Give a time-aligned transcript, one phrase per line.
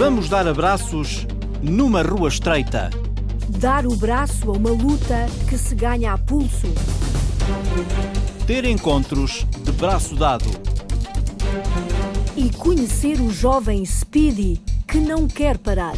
[0.00, 1.26] Vamos dar abraços
[1.62, 2.88] numa rua estreita.
[3.50, 6.68] Dar o braço a uma luta que se ganha a pulso.
[8.46, 10.46] Ter encontros de braço dado.
[12.34, 14.58] E conhecer o jovem Speedy
[14.88, 15.96] que não quer parar.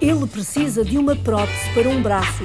[0.00, 2.44] Ele precisa de uma prótese para um braço.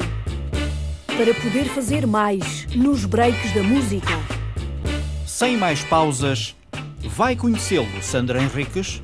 [1.05, 4.17] Para poder fazer mais nos breaks da música.
[5.23, 6.55] Sem mais pausas,
[7.07, 9.01] vai conhecê-lo, Sandra Henriques?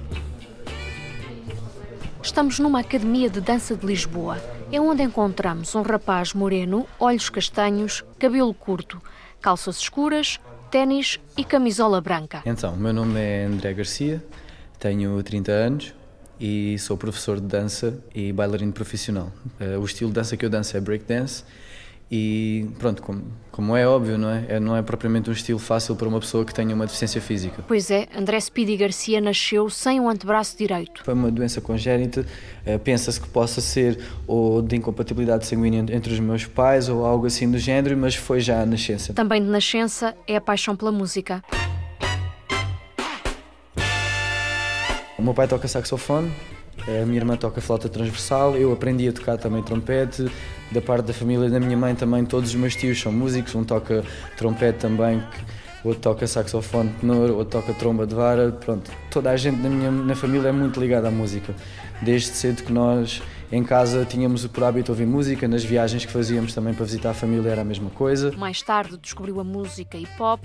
[2.22, 4.38] Estamos numa academia de dança de Lisboa.
[4.72, 9.02] É onde encontramos um rapaz moreno, olhos castanhos, cabelo curto,
[9.42, 10.40] calças escuras,
[10.70, 12.42] ténis e camisola branca.
[12.46, 14.24] Então, meu nome é André Garcia,
[14.78, 15.94] tenho 30 anos
[16.40, 19.32] e sou professor de dança e bailarino profissional.
[19.60, 21.44] Uh, o estilo de dança que eu danço é breakdance
[22.10, 23.22] e pronto, como,
[23.52, 24.46] como é óbvio, não é?
[24.48, 24.60] é?
[24.60, 27.64] Não é propriamente um estilo fácil para uma pessoa que tenha uma deficiência física.
[27.68, 31.04] Pois é, André Speedy Garcia nasceu sem o antebraço direito.
[31.04, 32.26] Foi uma doença congénita,
[32.66, 37.26] uh, pensa-se que possa ser ou de incompatibilidade sanguínea entre os meus pais ou algo
[37.26, 39.14] assim do género, mas foi já a nascença.
[39.14, 41.44] Também de nascença é a paixão pela música.
[45.18, 46.32] O meu pai toca saxofone,
[46.88, 50.30] a minha irmã toca flauta transversal, eu aprendi a tocar também trompete.
[50.72, 53.64] Da parte da família da minha mãe também, todos os meus tios são músicos, um
[53.64, 54.04] toca
[54.36, 55.24] trompete também,
[55.84, 58.52] outro toca saxofone tenor, outro toca tromba de vara.
[58.52, 61.54] Pronto, toda a gente na minha na família é muito ligada à música.
[62.02, 63.22] Desde cedo que nós
[63.52, 67.14] em casa tínhamos por hábito ouvir música, nas viagens que fazíamos também para visitar a
[67.14, 68.32] família era a mesma coisa.
[68.38, 70.42] Mais tarde descobriu a música hip hop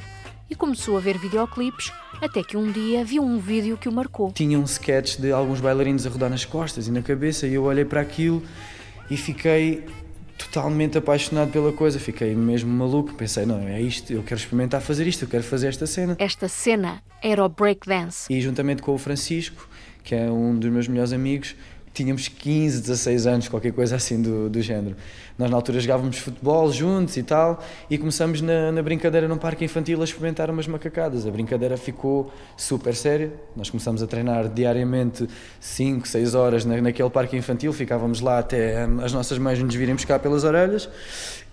[0.53, 4.31] e começou a ver videoclipes, até que um dia viu um vídeo que o marcou.
[4.33, 7.65] Tinha um sketch de alguns bailarinos a rodar nas costas e na cabeça, e eu
[7.65, 8.43] olhei para aquilo
[9.11, 9.83] e fiquei
[10.37, 13.15] totalmente apaixonado pela coisa, fiquei mesmo maluco.
[13.15, 16.17] Pensei, não, é isto, eu quero experimentar fazer isto, eu quero fazer esta cena.
[16.19, 18.31] Esta cena era o breakdance.
[18.31, 19.67] E juntamente com o Francisco,
[20.05, 21.57] que é um dos meus melhores amigos,
[21.93, 24.97] tínhamos 15, 16 anos, qualquer coisa assim do, do género.
[25.39, 29.65] Nós na altura jogávamos futebol juntos e tal, e começamos na, na, brincadeira num parque
[29.65, 31.27] infantil a experimentar umas macacadas.
[31.27, 33.33] A brincadeira ficou super séria.
[33.57, 35.29] Nós começamos a treinar diariamente
[35.61, 39.95] 5, 6 horas na, naquele parque infantil, ficávamos lá até as nossas mães nos virem
[39.95, 40.89] buscar pelas orelhas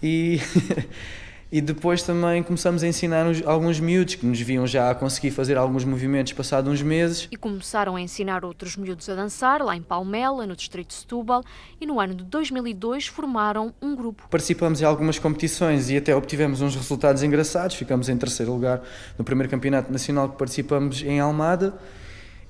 [0.02, 0.40] e.
[1.52, 5.58] E depois também começamos a ensinar alguns miúdos que nos viam já a conseguir fazer
[5.58, 7.28] alguns movimentos passados uns meses.
[7.32, 11.44] E começaram a ensinar outros miúdos a dançar, lá em Palmela, no distrito de Setúbal,
[11.82, 14.28] e no ano de 2002 formaram um grupo.
[14.30, 17.76] Participamos em algumas competições e até obtivemos uns resultados engraçados.
[17.76, 18.84] Ficamos em terceiro lugar
[19.18, 21.74] no primeiro campeonato nacional que participamos em Almada.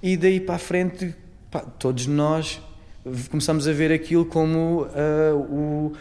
[0.04, 1.16] E daí para a frente,
[1.50, 2.62] pá, todos nós
[3.30, 5.94] começamos a ver aquilo como uh, o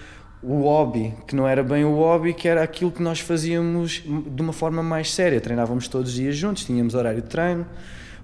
[0.42, 4.42] o hobby, que não era bem o hobby, que era aquilo que nós fazíamos de
[4.42, 5.40] uma forma mais séria.
[5.40, 7.66] Treinávamos todos os dias juntos, tínhamos horário de treino.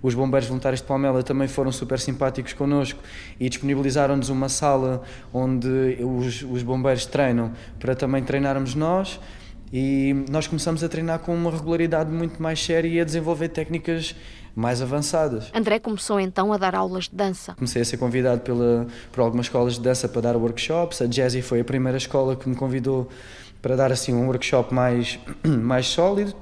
[0.03, 3.01] Os bombeiros voluntários de Palmela também foram super simpáticos connosco
[3.41, 9.19] e disponibilizaram-nos uma sala onde os, os bombeiros treinam para também treinarmos nós.
[9.73, 14.15] E nós começamos a treinar com uma regularidade muito mais séria e a desenvolver técnicas
[14.55, 15.51] mais avançadas.
[15.55, 17.55] André começou então a dar aulas de dança.
[17.55, 21.03] Comecei a ser convidado pela, por algumas escolas de dança para dar workshops.
[21.03, 23.09] A Jazzy foi a primeira escola que me convidou
[23.61, 26.35] para dar assim um workshop mais, mais sólido.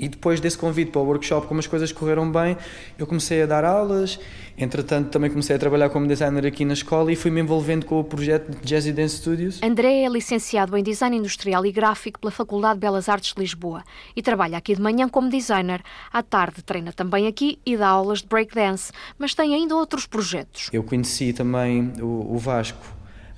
[0.00, 2.56] E depois desse convite para o workshop, como as coisas correram bem,
[2.98, 4.18] eu comecei a dar aulas.
[4.56, 8.04] Entretanto, também comecei a trabalhar como designer aqui na escola e fui-me envolvendo com o
[8.04, 9.60] projeto de Jazzy Dance Studios.
[9.62, 13.84] André é licenciado em Design Industrial e Gráfico pela Faculdade de Belas Artes de Lisboa
[14.16, 15.82] e trabalha aqui de manhã como designer.
[16.10, 20.70] À tarde treina também aqui e dá aulas de breakdance, mas tem ainda outros projetos.
[20.72, 22.86] Eu conheci também o, o Vasco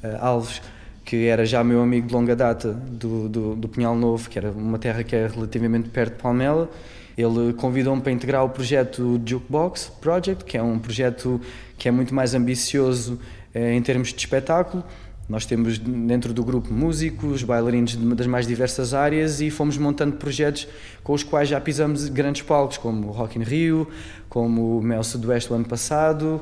[0.05, 0.63] uh, Alves
[1.05, 4.51] que era já meu amigo de longa data do, do, do Pinhal Novo, que era
[4.51, 6.71] uma terra que é relativamente perto de Palmela.
[7.17, 11.41] Ele convidou-me para integrar o projeto Jukebox Project, que é um projeto
[11.77, 13.19] que é muito mais ambicioso
[13.55, 14.83] eh, em termos de espetáculo.
[15.29, 20.67] Nós temos dentro do grupo músicos, bailarinos das mais diversas áreas e fomos montando projetos
[21.03, 23.89] com os quais já pisamos grandes palcos, como o Rock in Rio,
[24.29, 26.41] como o Mel Sudoeste o ano passado,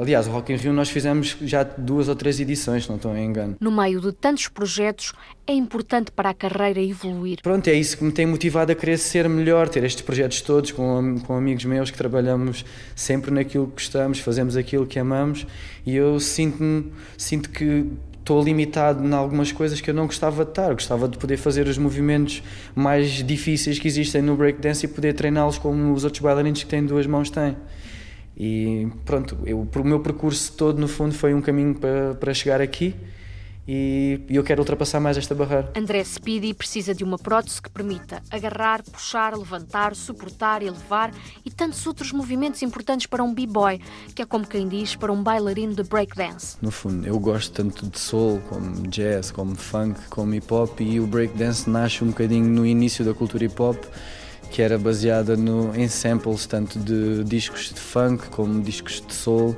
[0.00, 3.16] aliás, o Rock in Rio nós fizemos já duas ou três edições, se não estou
[3.16, 3.56] em engano.
[3.60, 5.12] No meio de tantos projetos,
[5.46, 7.38] é importante para a carreira evoluir.
[7.42, 10.72] Pronto, é isso que me tem motivado a querer ser melhor, ter estes projetos todos
[10.72, 15.46] com, com amigos meus que trabalhamos sempre naquilo que gostamos, fazemos aquilo que amamos
[15.84, 16.86] e eu sinto,
[17.16, 17.86] sinto que
[18.24, 20.68] estou limitado em algumas coisas que eu não gostava de estar.
[20.68, 22.42] Eu gostava de poder fazer os movimentos
[22.74, 26.84] mais difíceis que existem no breakdance e poder treiná-los como os outros bailarinos que têm
[26.84, 27.54] duas mãos têm.
[28.36, 32.60] E pronto, eu, o meu percurso todo, no fundo, foi um caminho para, para chegar
[32.60, 32.94] aqui
[33.66, 35.72] e eu quero ultrapassar mais esta barreira.
[35.74, 41.10] André Speedy precisa de uma prótese que permita agarrar, puxar, levantar, suportar, elevar
[41.44, 43.80] e tantos outros movimentos importantes para um b-boy,
[44.14, 46.56] que é como quem diz, para um bailarino de breakdance.
[46.60, 51.00] No fundo, eu gosto tanto de soul, como jazz, como funk, como hip hop e
[51.00, 53.82] o breakdance nasce um bocadinho no início da cultura hip hop
[54.54, 59.56] que era baseada no, em samples tanto de discos de funk como discos de soul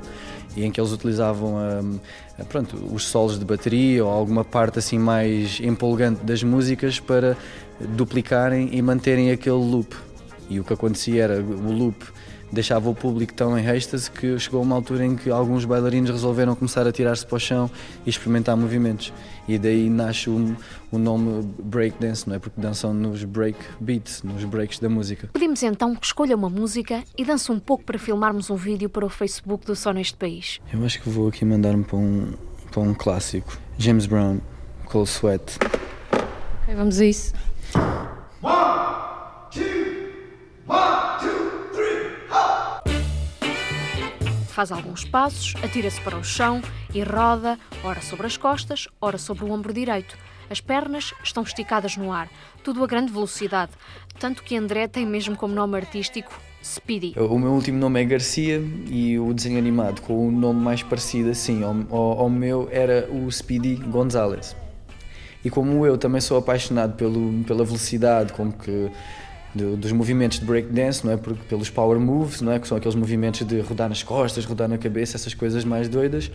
[0.55, 1.99] e em que eles utilizavam um,
[2.45, 7.37] pronto, os solos de bateria ou alguma parte assim mais empolgante das músicas para
[7.79, 9.95] duplicarem e manterem aquele loop.
[10.49, 12.03] E o que acontecia era o loop
[12.51, 16.55] deixava o público tão em êxtase que chegou uma altura em que alguns bailarinos resolveram
[16.55, 17.69] começar a tirar-se para o chão
[18.05, 19.13] e experimentar movimentos.
[19.47, 20.55] E daí nasce o,
[20.91, 22.39] o nome breakdance, não é?
[22.39, 25.29] Porque dançam nos break beats, nos breaks da música.
[25.33, 29.05] Pedimos então que escolha uma música e dance um pouco para filmarmos um vídeo para
[29.05, 30.59] o Facebook do Só Neste País.
[30.73, 32.33] Eu acho que vou aqui mandar-me para um,
[32.71, 33.57] para um clássico.
[33.77, 34.39] James Brown,
[34.85, 35.57] Cold Sweat.
[36.63, 37.33] Ok, vamos a isso.
[38.41, 38.95] One,
[39.51, 39.63] two,
[40.67, 41.36] one, two,
[44.57, 49.45] Faz alguns passos, atira-se para o chão e roda, ora sobre as costas, ora sobre
[49.45, 50.17] o ombro direito.
[50.49, 52.27] As pernas estão esticadas no ar,
[52.63, 53.71] tudo a grande velocidade,
[54.19, 56.33] tanto que André tem mesmo como nome artístico
[56.63, 57.13] Speedy.
[57.19, 58.59] O meu último nome é Garcia
[58.89, 63.07] e o desenho animado com o nome mais parecido assim ao, ao, ao meu era
[63.11, 64.55] o Speedy Gonzalez.
[65.45, 68.89] E como eu também sou apaixonado pelo, pela velocidade com que
[69.55, 71.17] dos movimentos de breakdance, não é?
[71.17, 72.59] Porque, pelos power moves, não é?
[72.59, 76.29] Que são aqueles movimentos de rodar nas costas, rodar na cabeça, essas coisas mais doidas.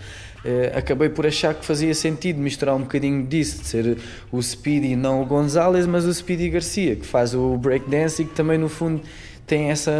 [0.44, 3.98] Eh, acabei por achar que fazia sentido misturar um bocadinho disso, de ser
[4.30, 8.34] o Speedy, não o Gonzalez, mas o Speedy Garcia, que faz o breakdance e que
[8.34, 9.02] também, no fundo,
[9.46, 9.92] tem essa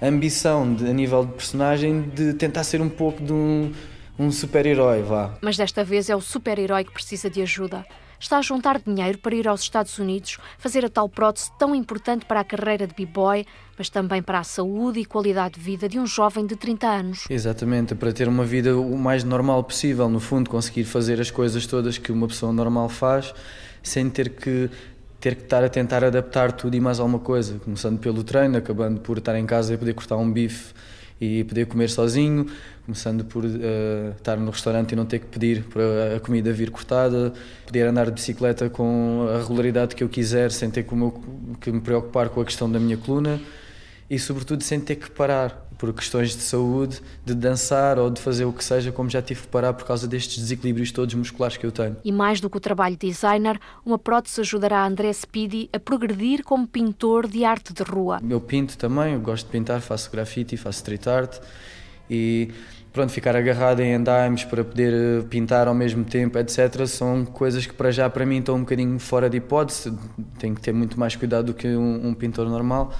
[0.00, 3.72] ambição de, a nível de personagem de tentar ser um pouco de um,
[4.18, 5.34] um super-herói, vá.
[5.42, 7.84] Mas desta vez é o super-herói que precisa de ajuda
[8.18, 12.24] está a juntar dinheiro para ir aos Estados Unidos fazer a tal prótese tão importante
[12.26, 13.46] para a carreira de b-boy,
[13.78, 17.24] mas também para a saúde e qualidade de vida de um jovem de 30 anos.
[17.28, 21.66] Exatamente, para ter uma vida o mais normal possível, no fundo, conseguir fazer as coisas
[21.66, 23.34] todas que uma pessoa normal faz,
[23.82, 24.70] sem ter que
[25.18, 29.00] ter que estar a tentar adaptar tudo e mais alguma coisa, começando pelo treino, acabando
[29.00, 30.72] por estar em casa e poder cortar um bife
[31.20, 32.46] e poder comer sozinho,
[32.84, 33.48] começando por uh,
[34.16, 37.32] estar no restaurante e não ter que pedir para a comida vir cortada,
[37.64, 42.28] poder andar de bicicleta com a regularidade que eu quiser, sem ter que, me preocupar
[42.28, 43.40] com a questão da minha coluna
[44.08, 48.44] e, sobretudo, sem ter que parar por questões de saúde, de dançar ou de fazer
[48.44, 51.66] o que seja, como já tive que parar por causa destes desequilíbrios todos musculares que
[51.66, 51.96] eu tenho.
[52.04, 56.42] E mais do que o trabalho de designer, uma prótese ajudará André Speedy a progredir
[56.42, 58.20] como pintor de arte de rua.
[58.28, 61.38] Eu pinto também, eu gosto de pintar, faço grafite, faço street art
[62.08, 62.50] e
[62.96, 67.66] pronto, ficar agarrado em andaimes para poder eh, pintar ao mesmo tempo, etc., são coisas
[67.66, 69.92] que para já para mim estão um bocadinho fora de hipótese,
[70.38, 72.94] tenho que ter muito mais cuidado do que um, um pintor normal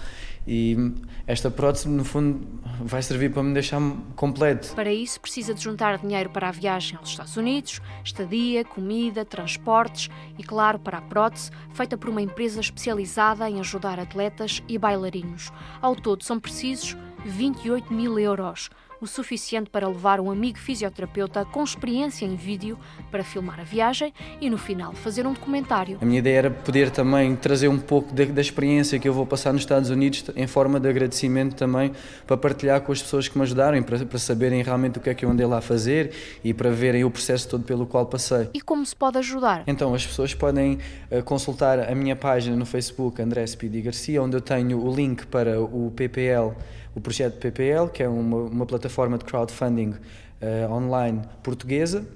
[0.46, 0.92] e
[1.26, 2.46] esta prótese, no fundo,
[2.80, 3.80] vai servir para me deixar
[4.14, 4.74] completo.
[4.74, 10.08] Para isso, precisa de juntar dinheiro para a viagem aos Estados Unidos, estadia, comida, transportes
[10.38, 15.52] e, claro, para a prótese, feita por uma empresa especializada em ajudar atletas e bailarinos.
[15.82, 18.70] Ao todo, são precisos 28 mil euros
[19.00, 22.78] o suficiente para levar um amigo fisioterapeuta com experiência em vídeo
[23.10, 25.98] para filmar a viagem e, no final, fazer um documentário.
[26.00, 29.26] A minha ideia era poder também trazer um pouco da, da experiência que eu vou
[29.26, 31.92] passar nos Estados Unidos em forma de agradecimento também
[32.26, 35.14] para partilhar com as pessoas que me ajudaram, para, para saberem realmente o que é
[35.14, 36.12] que eu andei lá a fazer
[36.42, 38.48] e para verem o processo todo pelo qual passei.
[38.54, 39.64] E como se pode ajudar?
[39.66, 40.78] Então, as pessoas podem
[41.10, 45.26] uh, consultar a minha página no Facebook, André Speedy Garcia, onde eu tenho o link
[45.26, 46.54] para o PPL
[46.96, 52.06] o projeto PPL, que é uma, uma plataforma de crowdfunding uh, online portuguesa.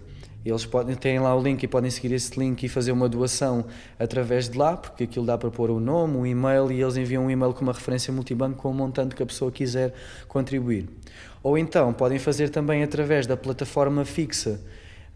[0.43, 3.67] Eles podem têm lá o link e podem seguir esse link e fazer uma doação
[3.99, 7.27] através de lá, porque aquilo dá para pôr o nome, o e-mail e eles enviam
[7.27, 9.93] um e-mail com uma referência multibanco com o montante que a pessoa quiser
[10.27, 10.89] contribuir.
[11.43, 14.59] Ou então podem fazer também através da plataforma fixa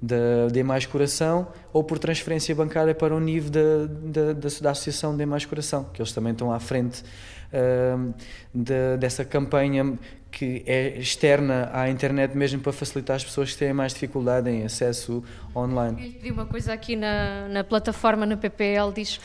[0.01, 4.71] da de Mais Coração ou por transferência bancária para o nível da, da, da, da
[4.73, 7.03] Associação de Mais Coração, que eles também estão à frente
[8.53, 9.99] de, dessa campanha
[10.31, 14.65] que é externa à internet mesmo para facilitar as pessoas que têm mais dificuldade em
[14.65, 15.23] acesso
[15.55, 16.07] online.
[16.07, 19.21] Eu pedi uma coisa aqui na, na plataforma, na PPL, diz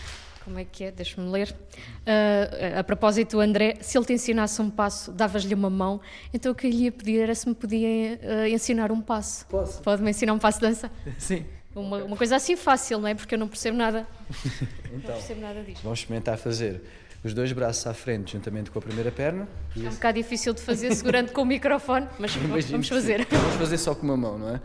[0.49, 0.91] como é que é?
[0.91, 1.49] Deixa-me ler.
[1.51, 6.01] Uh, a propósito André, se ele te ensinasse um passo, davas-lhe uma mão,
[6.33, 9.45] então o que eu lhe ia pedir era se me podia uh, ensinar um passo.
[9.47, 9.81] Posso?
[9.81, 10.91] Pode-me ensinar um passo de dança?
[11.17, 11.45] Sim.
[11.75, 13.13] Uma, uma, coisa assim fácil, não é?
[13.13, 14.07] Porque eu não percebo nada.
[14.91, 15.83] então, não percebo nada disto.
[15.83, 16.81] Vamos experimentar fazer.
[17.23, 19.47] Os dois braços à frente, juntamente com a primeira perna.
[19.75, 23.27] É um bocado difícil de fazer segurando com o microfone, mas Imagino vamos fazer.
[23.29, 24.61] Vamos fazer só com uma mão, não é?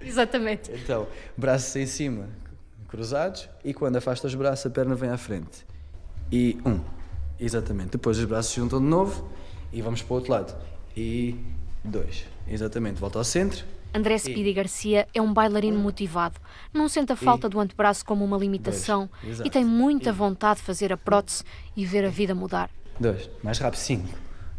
[0.04, 0.70] Exatamente.
[0.72, 1.06] Então,
[1.36, 2.28] braços em cima,
[2.88, 5.64] cruzados, e quando afasta os braços, a perna vem à frente.
[6.30, 6.80] E um.
[7.38, 7.92] Exatamente.
[7.92, 9.28] Depois os braços se juntam de novo
[9.72, 10.54] e vamos para o outro lado.
[10.96, 11.36] E
[11.82, 12.24] dois.
[12.46, 13.00] Exatamente.
[13.00, 13.64] Volta ao centro.
[13.94, 16.40] André Speedy Garcia é um bailarino motivado.
[16.72, 19.08] Não sente a falta do antebraço como uma limitação
[19.44, 21.44] e tem muita vontade de fazer a prótese
[21.76, 22.70] e ver a vida mudar.
[22.98, 23.28] Dois.
[23.42, 23.80] Mais rápido.
[23.80, 24.08] Cinco.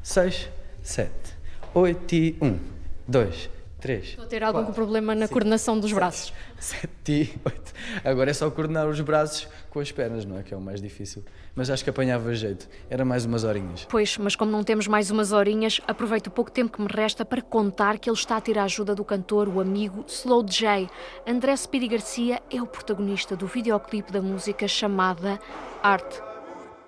[0.02, 0.50] Seis.
[0.82, 1.34] Sete.
[1.74, 2.60] Oito e um.
[3.08, 3.50] Dois.
[3.80, 4.10] Três.
[4.10, 6.34] Estou a ter algum quatro, problema na cinco, coordenação dos braços.
[6.58, 7.74] Sete e oito.
[8.04, 10.44] Agora é só coordenar os braços com as pernas, não é?
[10.44, 11.22] Que é o mais difícil.
[11.56, 12.68] Mas acho que apanhava jeito.
[12.90, 13.86] Era mais umas horinhas.
[13.90, 17.24] Pois, mas como não temos mais umas horinhas, aproveito o pouco tempo que me resta
[17.24, 20.90] para contar que ele está a ter a ajuda do cantor, o amigo Slow J.
[21.28, 25.40] André Speedy Garcia é o protagonista do videoclipe da música chamada
[25.84, 26.22] Arte.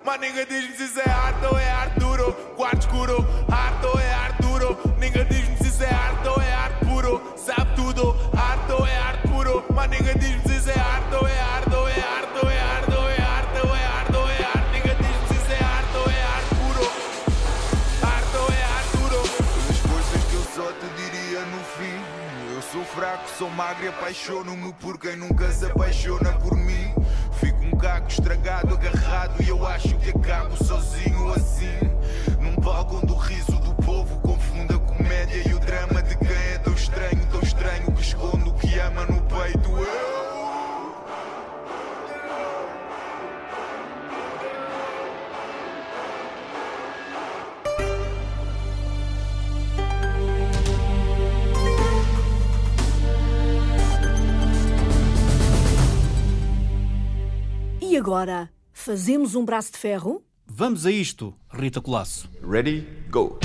[0.04, 2.32] Mas ninguém diz-me se isso é arte ou é arte duro.
[2.54, 4.78] Quarto escuro, arte ou é arte duro.
[5.00, 7.20] Ninguém diz-me se isso é arte ou é arte puro.
[7.36, 9.64] Sabe tudo, arte ou é arte puro.
[9.74, 10.45] Mas ninguém diz-me
[23.56, 26.94] magro e apaixono-me por quem nunca se apaixona por mim.
[27.40, 31.78] Fico um caco estragado, agarrado e eu acho que acabo sozinho assim.
[32.38, 36.36] Num palco onde o riso do povo confunde a comédia e o drama de quem
[36.52, 39.85] é tão estranho, tão estranho que esconde o que ama no peito.
[57.96, 60.22] E agora, fazemos um braço de ferro?
[60.46, 62.28] Vamos a isto, Rita Colasso.
[62.46, 63.38] Ready, go.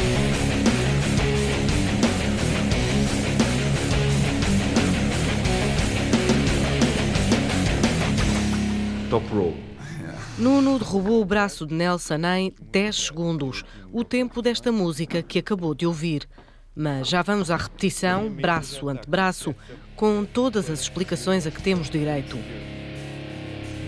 [9.10, 9.56] Top roll.
[10.38, 15.74] Nuno derrubou o braço de Nelson em 10 segundos, o tempo desta música que acabou
[15.74, 16.28] de ouvir.
[16.76, 19.56] Mas já vamos à repetição, braço ante braço,
[19.96, 22.38] com todas as explicações a que temos direito.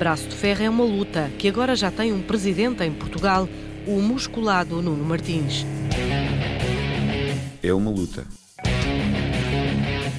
[0.03, 3.48] Braço de ferro é uma luta que agora já tem um presidente em Portugal,
[3.88, 5.65] o musculado Nuno Martins.
[7.63, 8.27] É uma luta.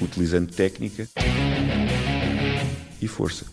[0.01, 1.07] Utilizando técnica
[2.99, 3.45] e força.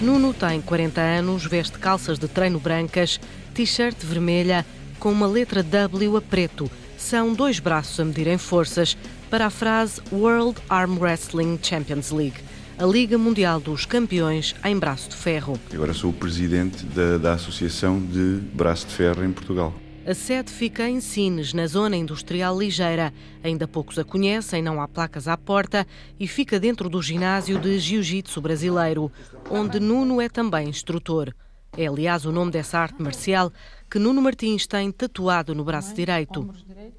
[0.00, 3.20] Nuno tem 40 anos, veste calças de treino brancas,
[3.54, 4.66] t-shirt vermelha
[4.98, 6.68] com uma letra W a preto.
[6.98, 8.96] São dois braços a medirem forças
[9.32, 12.36] para a frase World Arm Wrestling Champions League,
[12.78, 15.58] a Liga Mundial dos Campeões em Braço de Ferro.
[15.72, 19.72] Agora sou o presidente da, da Associação de Braço de Ferro em Portugal.
[20.06, 23.10] A sede fica em Sines, na zona industrial ligeira.
[23.42, 25.86] Ainda poucos a conhecem, não há placas à porta
[26.20, 29.10] e fica dentro do ginásio de Jiu-Jitsu brasileiro,
[29.50, 31.32] onde Nuno é também instrutor.
[31.74, 33.50] É, aliás, o nome dessa arte marcial
[33.92, 36.48] que Nuno Martins tem tatuado no braço direito.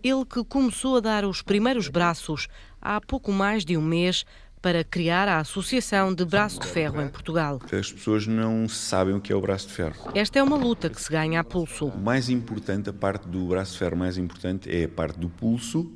[0.04, 2.48] Ele que começou a dar os primeiros braços
[2.80, 4.24] há pouco mais de um mês
[4.62, 7.60] para criar a Associação de Braço de Ferro em Portugal.
[7.64, 10.12] As pessoas não sabem o que é o braço de ferro.
[10.14, 11.88] Esta é uma luta que se ganha a pulso.
[11.88, 15.30] O mais importante, a parte do braço de ferro mais importante é a parte do
[15.30, 15.92] pulso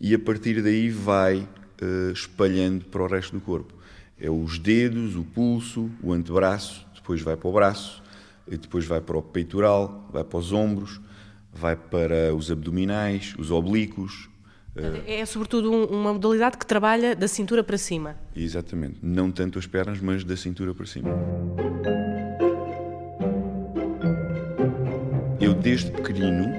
[0.00, 1.44] e a partir daí vai
[1.82, 3.74] eh, espalhando para o resto do corpo.
[4.16, 8.00] É os dedos, o pulso, o antebraço, depois vai para o braço,
[8.50, 11.00] e depois vai para o peitoral, vai para os ombros,
[11.52, 14.28] vai para os abdominais, os oblíquos.
[15.06, 18.16] É sobretudo um- uma modalidade que trabalha da cintura para cima.
[18.34, 18.98] Exatamente.
[19.02, 21.10] Não tanto as pernas, mas da cintura para cima.
[25.40, 26.52] Eu, desde pequenino,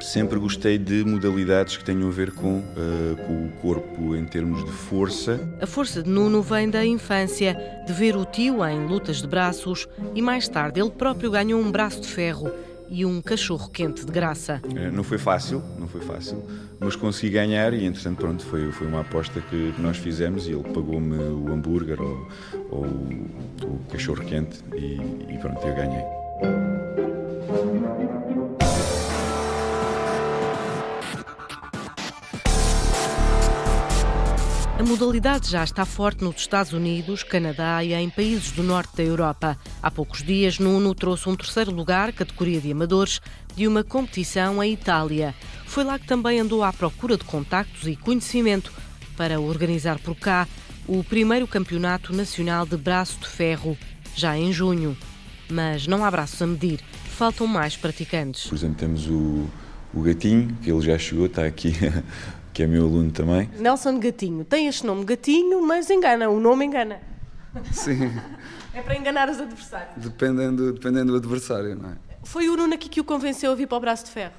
[0.00, 4.64] sempre gostei de modalidades que tenham a ver com, eh, com o corpo em termos
[4.64, 5.40] de força.
[5.60, 9.86] A força de Nuno vem da infância, de ver o tio em lutas de braços
[10.14, 12.50] e mais tarde ele próprio ganhou um braço de ferro
[12.88, 14.60] e um cachorro quente de graça.
[14.74, 16.42] Eh, Não foi fácil, não foi fácil,
[16.80, 20.64] mas consegui ganhar e, entretanto, pronto, foi, foi uma aposta que nós fizemos e ele
[20.64, 22.26] pagou-me o hambúrguer ou,
[22.70, 24.96] ou o cachorro quente e,
[25.32, 26.02] e pronto, eu ganhei.
[34.80, 39.02] A modalidade já está forte nos Estados Unidos, Canadá e em países do norte da
[39.02, 39.58] Europa.
[39.82, 43.20] Há poucos dias, Nuno trouxe um terceiro lugar, categoria de amadores,
[43.54, 45.34] de uma competição em Itália.
[45.66, 48.72] Foi lá que também andou à procura de contactos e conhecimento
[49.18, 50.48] para organizar por cá
[50.88, 53.76] o primeiro campeonato nacional de braço de ferro,
[54.16, 54.96] já em junho.
[55.50, 58.46] Mas não há braços a medir, faltam mais praticantes.
[58.46, 59.46] Por exemplo, temos o,
[59.92, 61.74] o Gatinho, que ele já chegou, está aqui,
[62.52, 63.48] que é meu aluno também.
[63.58, 64.44] Nelson Gatinho.
[64.44, 67.00] Tem este nome Gatinho, mas engana, o nome engana.
[67.72, 68.10] Sim.
[68.72, 69.96] É para enganar os adversários.
[69.96, 71.96] Dependendo, dependendo do adversário, não é?
[72.22, 74.34] Foi o Nuno aqui que o convenceu a vir para o braço de ferro?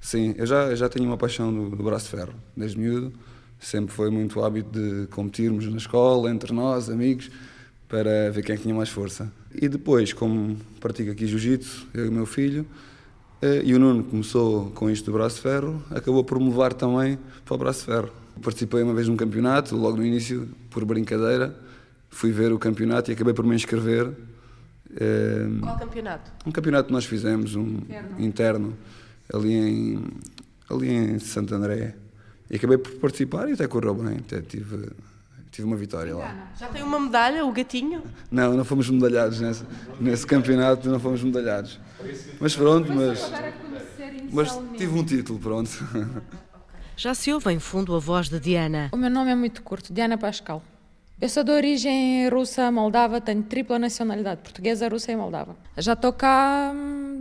[0.00, 3.12] Sim, eu já, eu já tenho uma paixão do, do braço de ferro, desde miúdo.
[3.60, 7.30] Sempre foi muito hábito de competirmos na escola, entre nós, amigos,
[7.88, 9.30] para ver quem é tinha mais força.
[9.54, 12.66] E depois, como pratico aqui jiu-jitsu, eu e o meu filho,
[13.40, 17.18] e o Nuno começou com isto do braço de ferro, acabou por me levar também
[17.44, 18.10] para o braço de ferro.
[18.42, 21.56] Participei uma vez num campeonato, logo no início, por brincadeira,
[22.08, 24.12] fui ver o campeonato e acabei por me inscrever.
[25.60, 26.30] Qual campeonato?
[26.46, 28.76] Um campeonato que nós fizemos, um interno, interno
[29.32, 30.04] ali, em,
[30.70, 31.94] ali em Santo André.
[32.50, 34.88] E acabei por participar e até correu bem, até tive,
[35.50, 36.50] tive uma vitória lá.
[36.58, 38.02] Já tem uma medalha, o gatinho?
[38.30, 39.64] Não, não fomos medalhados nesse,
[40.00, 41.80] nesse campeonato, não fomos medalhados.
[42.40, 43.30] Mas pronto, mas,
[44.32, 45.70] mas tive um título, pronto.
[46.96, 48.90] Já se ouve em fundo a voz de Diana.
[48.92, 50.62] O meu nome é muito curto, Diana Pascal.
[51.20, 55.56] Eu sou de origem russa, moldava, tenho tripla nacionalidade, portuguesa, russa e moldava.
[55.76, 56.74] Já estou cá há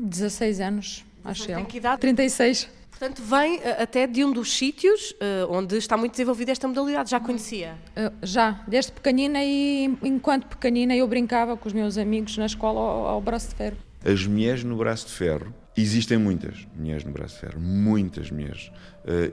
[0.03, 1.57] 16 anos, acho eu.
[1.57, 2.01] Tem que idade?
[2.01, 2.69] 36.
[2.97, 7.11] Portanto, vem uh, até de um dos sítios uh, onde está muito desenvolvida esta modalidade.
[7.11, 7.77] Já conhecia?
[7.95, 12.79] Uh, já, desde pequenina e enquanto pequenina eu brincava com os meus amigos na escola
[12.79, 13.77] ao, ao braço de ferro.
[14.03, 18.71] As mulheres no braço de ferro, existem muitas mulheres no braço de ferro, muitas mulheres.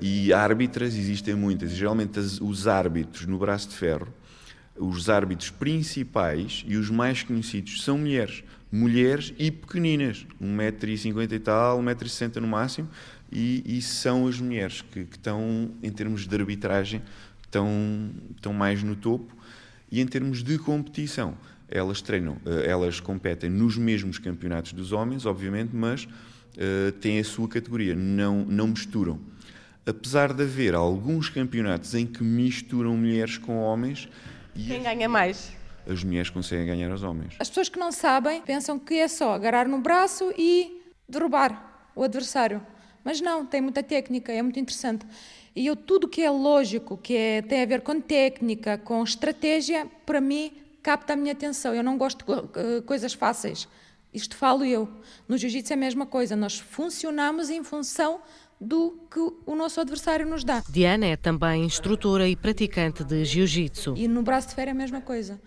[0.01, 1.73] e árbitras existem muitas.
[1.73, 4.13] E geralmente as, os árbitros no braço de ferro
[4.79, 8.43] os árbitros principais e os mais conhecidos são mulheres.
[8.71, 12.89] Mulheres e pequeninas, 1,50m e tal, 1,60m no máximo,
[13.35, 17.03] e, e, são as mulheres que, que, estão, em termos de arbitragem,
[17.43, 17.69] estão,
[18.35, 19.35] estão mais no topo.
[19.91, 21.37] E em termos de competição,
[21.69, 27.25] elas treinam, eh, elas competem nos mesmos campeonatos dos homens, obviamente, mas uh, têm a
[27.25, 29.21] sua categoria, não, não misturam.
[29.87, 34.09] Apesar de haver alguns campeonatos em que misturam mulheres com homens,
[34.55, 35.53] quem ganha mais?
[35.87, 37.35] As mulheres conseguem ganhar aos homens.
[37.39, 42.03] As pessoas que não sabem pensam que é só agarrar no braço e derrubar o
[42.03, 42.63] adversário.
[43.05, 45.07] Mas não, tem muita técnica, é muito interessante.
[45.55, 49.87] E eu, tudo que é lógico, que é, tem a ver com técnica, com estratégia,
[50.05, 51.75] para mim capta a minha atenção.
[51.75, 53.69] Eu não gosto de coisas fáceis.
[54.13, 54.89] Isto falo eu.
[55.29, 56.35] No jiu-jitsu é a mesma coisa.
[56.35, 58.21] Nós funcionamos em função
[58.61, 60.63] do que o nosso adversário nos dá.
[60.69, 63.95] Diana é também instrutora e praticante de jiu-jitsu.
[63.97, 65.41] E no braço de ferro é a mesma coisa.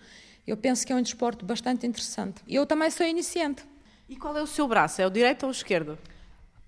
[0.46, 2.42] Eu penso que é um desporto bastante interessante.
[2.48, 3.62] Eu também sou iniciante.
[4.08, 5.02] E qual é o seu braço?
[5.02, 5.98] É o direito ou o esquerdo?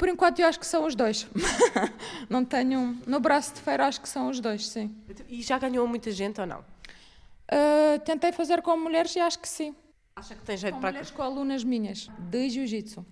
[0.00, 1.28] Por enquanto eu acho que são os dois.
[2.26, 2.98] não tenho.
[3.06, 4.96] No braço de ferro acho que são os dois, sim.
[5.28, 6.60] E já ganhou muita gente ou não?
[6.60, 9.76] Uh, tentei fazer com mulheres e acho que sim.
[10.16, 10.92] Acha que tem jeito com para.
[10.92, 13.04] Mulheres com alunas minhas de jiu-jitsu.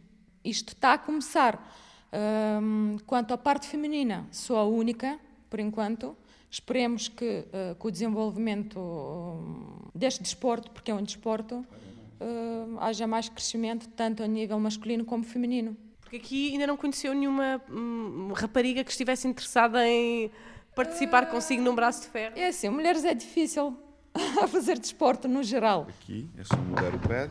[0.43, 1.63] Isto está a começar.
[2.11, 5.21] Um, quanto à parte feminina, sou a única,
[5.51, 6.17] por enquanto.
[6.51, 13.07] Esperemos que, uh, com o desenvolvimento uh, deste desporto, porque é um desporto, uh, haja
[13.07, 15.77] mais crescimento, tanto a nível masculino como feminino.
[16.09, 20.31] Porque aqui ainda não conheceu nenhuma hum, rapariga que estivesse interessada em
[20.75, 22.33] participar consigo num braço de ferro?
[22.35, 23.77] É assim, mulheres é difícil
[24.15, 25.87] a fazer desporto no geral.
[25.87, 27.31] Aqui é só mudar o pad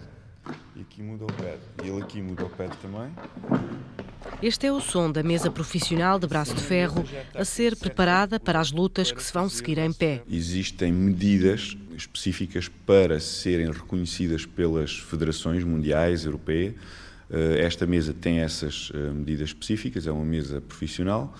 [0.75, 1.57] e aqui muda o pad.
[1.83, 3.11] E ele aqui muda o pad também.
[4.43, 8.59] Este é o som da mesa profissional de braço de ferro a ser preparada para
[8.59, 10.21] as lutas que se vão seguir em pé.
[10.29, 16.75] Existem medidas específicas para serem reconhecidas pelas federações mundiais, europeias.
[17.29, 21.33] Eh, esta mesa tem essas eh, medidas específicas, é uma mesa profissional,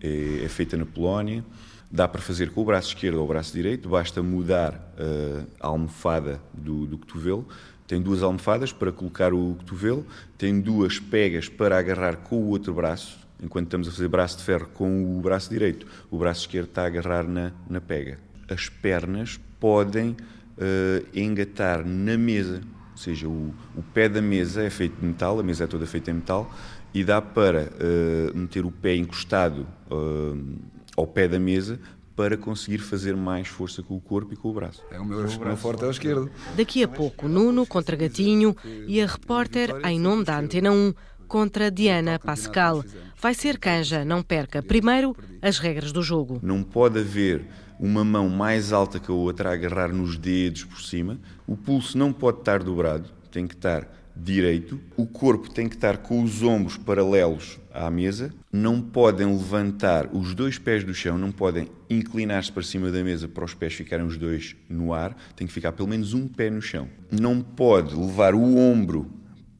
[0.00, 1.44] é, é feita na Polónia.
[1.90, 5.66] Dá para fazer com o braço esquerdo ou o braço direito, basta mudar eh, a
[5.66, 7.46] almofada do, do cotovelo
[7.92, 10.06] tem duas almofadas para colocar o cotovelo,
[10.38, 14.44] tem duas pegas para agarrar com o outro braço, enquanto estamos a fazer braço de
[14.44, 18.18] ferro com o braço direito, o braço esquerdo está a agarrar na, na pega.
[18.48, 24.70] As pernas podem uh, engatar na mesa, ou seja, o, o pé da mesa é
[24.70, 26.52] feito de metal, a mesa é toda feita em metal,
[26.94, 30.58] e dá para uh, meter o pé encostado uh,
[30.96, 31.80] ao pé da mesa
[32.14, 34.82] para conseguir fazer mais força com o corpo e com o braço.
[34.90, 36.30] É o meu, o meu forte é o esquerdo.
[36.56, 38.54] Daqui a pouco, Nuno contra Gatinho
[38.86, 40.92] e a repórter, em nome da Antena 1,
[41.26, 42.84] contra Diana Pascal.
[43.18, 44.62] Vai ser canja, não perca.
[44.62, 46.38] Primeiro, as regras do jogo.
[46.42, 47.46] Não pode haver
[47.78, 51.18] uma mão mais alta que a outra a agarrar nos dedos por cima.
[51.46, 55.98] O pulso não pode estar dobrado, tem que estar direito, o corpo tem que estar
[55.98, 61.32] com os ombros paralelos à mesa, não podem levantar os dois pés do chão, não
[61.32, 65.46] podem inclinar-se para cima da mesa para os pés ficarem os dois no ar, tem
[65.46, 66.88] que ficar pelo menos um pé no chão.
[67.10, 69.10] Não pode levar o ombro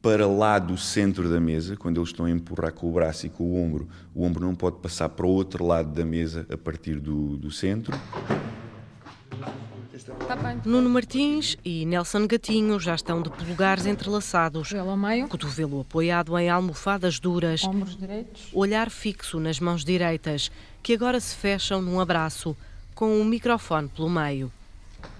[0.03, 3.29] para lá do centro da mesa, quando eles estão a empurrar com o braço e
[3.29, 6.57] com o ombro, o ombro não pode passar para o outro lado da mesa a
[6.57, 7.97] partir do, do centro.
[10.27, 14.73] Tá Nuno Martins e Nelson Gatinho já estão de polegares entrelaçados.
[15.29, 17.63] Cotovelo apoiado em almofadas duras.
[17.63, 18.49] Ombros direitos.
[18.51, 22.57] Olhar fixo nas mãos direitas, que agora se fecham num abraço,
[22.93, 24.51] com um microfone pelo meio.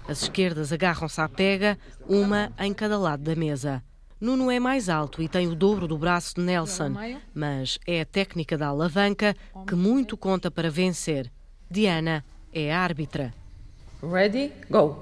[0.06, 3.82] As esquerdas agarram-se à pega, uma em cada lado da mesa.
[4.20, 6.92] Nuno é mais alto e tem o dobro do braço de Nelson,
[7.34, 11.30] mas é a técnica da alavanca que muito conta para vencer.
[11.70, 13.34] Diana é a árbitra.
[14.02, 14.98] Ready, go.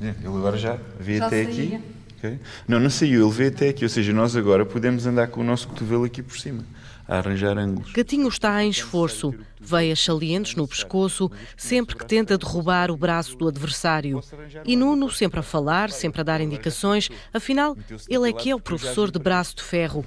[0.00, 1.76] É, ele agora já já até saía.
[1.78, 1.84] aqui.
[2.22, 2.38] Okay.
[2.68, 3.84] Não, não saiu, ele veio até aqui.
[3.84, 6.64] Ou seja, nós agora podemos andar com o nosso cotovelo aqui por cima,
[7.08, 7.90] a arranjar ângulos.
[7.92, 13.48] Gatinho está em esforço, veias salientes no pescoço, sempre que tenta derrubar o braço do
[13.48, 14.20] adversário.
[14.64, 17.10] E Nuno sempre a falar, sempre a dar indicações.
[17.34, 17.76] Afinal,
[18.08, 20.04] ele é que é o professor de braço de ferro.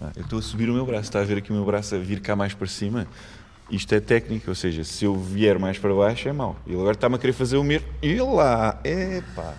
[0.00, 1.92] Ah, eu estou a subir o meu braço, está a ver aqui o meu braço
[1.96, 3.08] a vir cá mais para cima?
[3.70, 6.56] Isto é técnica, ou seja, se eu vier mais para baixo é mau.
[6.66, 7.86] Ele agora está-me a querer fazer o mesmo.
[8.00, 9.54] E lá, epá.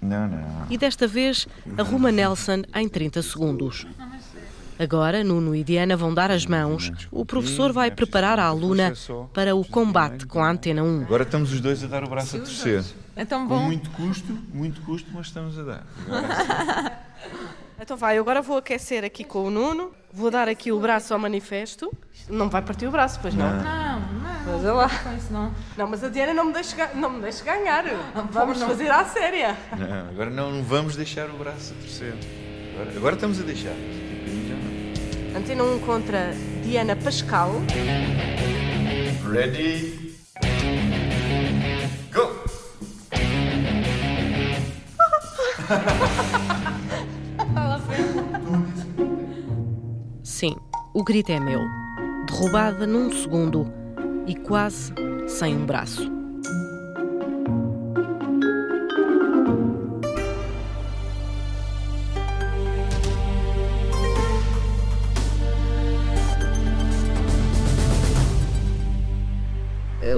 [0.00, 0.66] Não, não.
[0.70, 1.46] E desta vez
[1.76, 3.86] arruma Nelson em 30 segundos.
[4.78, 6.90] Agora, Nuno e Diana vão dar as mãos.
[7.10, 8.94] O professor vai preparar a aluna
[9.34, 11.02] para o combate com a antena 1.
[11.02, 12.82] Agora estamos os dois a dar o braço a torcer.
[13.14, 15.86] Então Com muito custo, muito custo, mas estamos a dar.
[16.06, 16.98] Agora...
[17.80, 21.18] Então vai, agora vou aquecer aqui com o Nuno, vou dar aqui o braço ao
[21.18, 21.90] manifesto.
[22.28, 23.48] Não vai partir o braço, pois não?
[23.48, 24.00] Não, não.
[24.46, 24.90] Mas é lá.
[25.30, 25.54] Não.
[25.78, 27.84] não, mas a Diana não me deixa, não me deixa ganhar.
[28.30, 28.68] Vamos não.
[28.68, 29.56] fazer à séria.
[29.78, 32.14] Não, agora não, vamos deixar o braço a torcer.
[32.74, 33.74] Agora, agora estamos a deixar.
[35.34, 37.50] Antena 1 contra Diana Pascal.
[39.32, 40.16] Ready?
[42.12, 42.44] Go!
[50.40, 50.56] Sim,
[50.94, 51.60] o grito é meu.
[52.26, 53.70] Derrubada num segundo
[54.26, 54.90] e quase
[55.28, 56.10] sem um braço.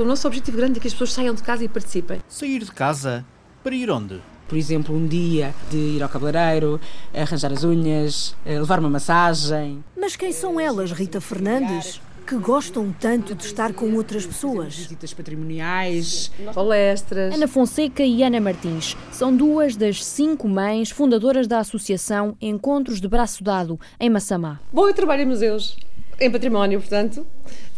[0.00, 2.20] O nosso objetivo grande é que as pessoas saiam de casa e participem.
[2.28, 3.26] Sair de casa
[3.64, 4.20] para ir onde?
[4.52, 6.78] por exemplo, um dia de ir ao cabeleireiro,
[7.14, 9.82] arranjar as unhas, eh, levar uma massagem.
[10.02, 12.00] Mas quem são elas, Rita Fernandes?
[12.26, 14.74] Que gostam tanto de estar com outras pessoas.
[14.74, 17.32] Visitas patrimoniais, palestras.
[17.32, 23.06] Ana Fonseca e Ana Martins são duas das cinco mães fundadoras da Associação Encontros de
[23.06, 24.58] Braço Dado, em Massamá.
[24.72, 25.76] Bom, eu trabalho em museus,
[26.20, 27.24] em património, portanto.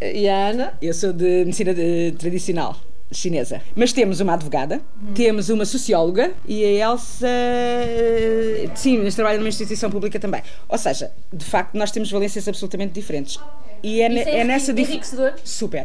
[0.00, 0.78] E a Ana?
[0.80, 1.74] Eu sou de medicina
[2.18, 2.80] tradicional
[3.16, 3.62] chinesa.
[3.74, 5.12] Mas temos uma advogada, uhum.
[5.14, 10.42] temos uma socióloga e a Elsa, eh, sim, mas trabalha numa instituição pública também.
[10.68, 13.38] Ou seja, de facto, nós temos valências absolutamente diferentes.
[13.83, 15.35] E é, é, é nessa diferença.
[15.44, 15.85] Super.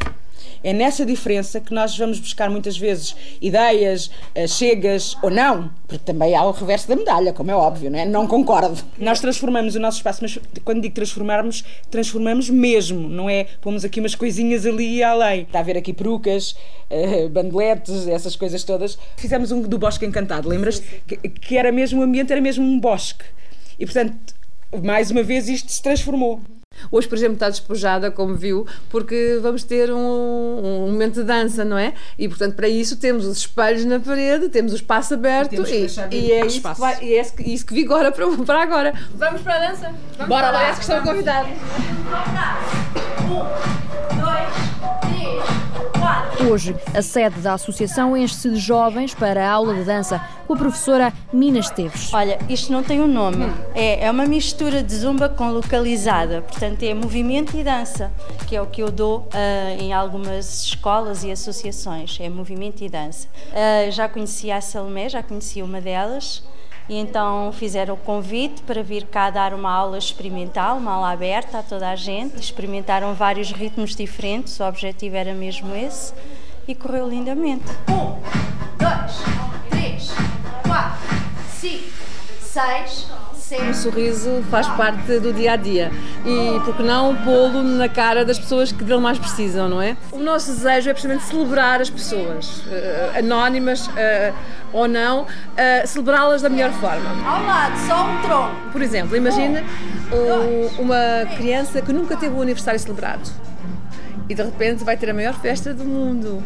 [0.63, 6.03] É nessa diferença que nós vamos buscar muitas vezes ideias, eh, chegas ou não, porque
[6.03, 8.05] também há o reverso da medalha, como é óbvio, não é?
[8.05, 8.77] Não concordo.
[8.97, 13.45] Nós transformamos o nosso espaço, mas quando digo transformarmos, transformamos mesmo, não é?
[13.61, 15.41] Pomos aqui umas coisinhas ali e além.
[15.41, 16.55] Está a ver aqui perucas,
[16.89, 18.97] uh, bandeletes, essas coisas todas.
[19.17, 20.81] Fizemos um do Bosque Encantado, lembras?
[21.07, 23.25] Que, que era mesmo, o ambiente era mesmo um bosque.
[23.79, 24.15] E portanto,
[24.83, 26.41] mais uma vez isto se transformou.
[26.91, 31.63] Hoje, por exemplo, está despojada, como viu, porque vamos ter um, um, momento de dança,
[31.65, 31.93] não é?
[32.17, 36.27] E, portanto, para isso temos os espelhos na parede, temos o espaço aberto e, e,
[36.27, 38.93] e é, isso que, vai, e é isso que vigora para, para agora.
[39.15, 39.93] Vamos para a dança?
[40.17, 40.59] Vamos Bora lá!
[40.59, 41.51] Parece que estão convidados.
[41.51, 43.88] Um, dois, três.
[46.47, 50.57] Hoje, a sede da associação enche-se de jovens para a aula de dança com a
[50.57, 52.13] professora Mina Esteves.
[52.13, 53.45] Olha, isto não tem um nome.
[53.75, 56.41] É, é uma mistura de zumba com localizada.
[56.41, 58.09] Portanto, é movimento e dança,
[58.47, 62.17] que é o que eu dou uh, em algumas escolas e associações.
[62.21, 63.27] É movimento e dança.
[63.49, 66.41] Uh, já conhecia a Salomé, já conhecia uma delas.
[66.89, 71.59] E então fizeram o convite para vir cá dar uma aula experimental, uma aula aberta
[71.59, 72.39] a toda a gente.
[72.39, 76.11] Experimentaram vários ritmos diferentes, o objetivo era mesmo esse
[76.67, 77.65] e correu lindamente.
[77.89, 78.19] Um,
[78.79, 79.21] dois,
[79.69, 80.11] três,
[80.67, 81.15] quatro,
[81.47, 81.91] cinco,
[82.41, 83.07] seis,
[83.57, 85.91] o sorriso faz parte do dia a dia
[86.25, 89.97] e, por que não, pô-lo na cara das pessoas que dele mais precisam, não é?
[90.11, 94.33] O nosso desejo é precisamente celebrar as pessoas uh, anónimas, uh,
[94.71, 95.27] ou não, uh,
[95.87, 97.09] celebrá-las da melhor forma.
[97.27, 98.71] Ao lado, só um tronco.
[98.71, 99.63] Por exemplo, imagina
[100.11, 103.29] um, uma criança que nunca teve o aniversário celebrado
[104.27, 106.43] e de repente vai ter a maior festa do mundo.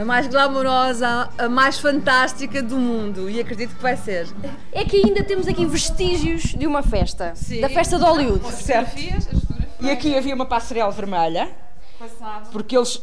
[0.00, 4.26] A mais glamourosa, a mais fantástica do mundo e acredito que vai ser.
[4.72, 7.60] É que ainda temos aqui vestígios de uma festa, Sim.
[7.60, 8.46] da festa de Hollywood.
[8.46, 9.78] As fotografias, as fotografias.
[9.78, 11.50] E aqui havia uma passarela vermelha,
[12.50, 13.02] porque eles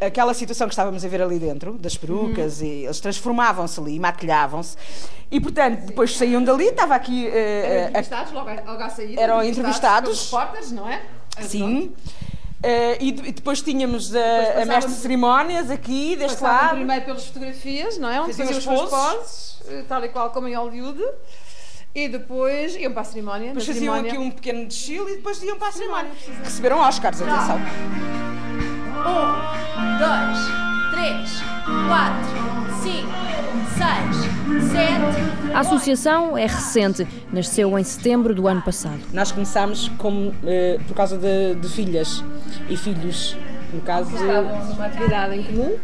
[0.00, 2.66] aquela situação que estávamos a ver ali dentro, das perucas, uhum.
[2.66, 4.76] e eles transformavam-se ali, maquilhavam-se.
[5.30, 7.28] E, portanto, depois saíam dali, estava aqui.
[7.28, 9.20] Uh, eram entrevistados logo, logo à saída.
[9.20, 10.24] Eram entrevistados.
[10.24, 11.02] repórteres, não é?
[11.40, 11.92] Sim.
[12.62, 16.76] Uh, e, e, depois tínhamos a, a mestre de cerimónias aqui, deste lado.
[16.76, 18.20] primeiro pelas fotografias, não é?
[18.20, 21.02] Onde faziam as suas poses, eh, tal e qual como em Hollywood.
[21.92, 23.48] E depois iam para a cerimónia.
[23.48, 24.12] Depois faziam cerimónia.
[24.12, 26.10] aqui um pequeno desfile e depois iam para a cerimónia.
[26.44, 27.56] Receberam Oscars, atenção.
[29.02, 30.38] Um, dois,
[30.92, 31.42] três,
[31.88, 33.12] quatro, cinco,
[33.76, 34.31] seis.
[35.54, 39.00] A associação é recente, nasceu em setembro do ano passado.
[39.12, 42.24] Nós começámos como, eh, por causa de, de filhas
[42.68, 43.36] e filhos
[43.72, 45.76] no caso estavam numa atividade em comum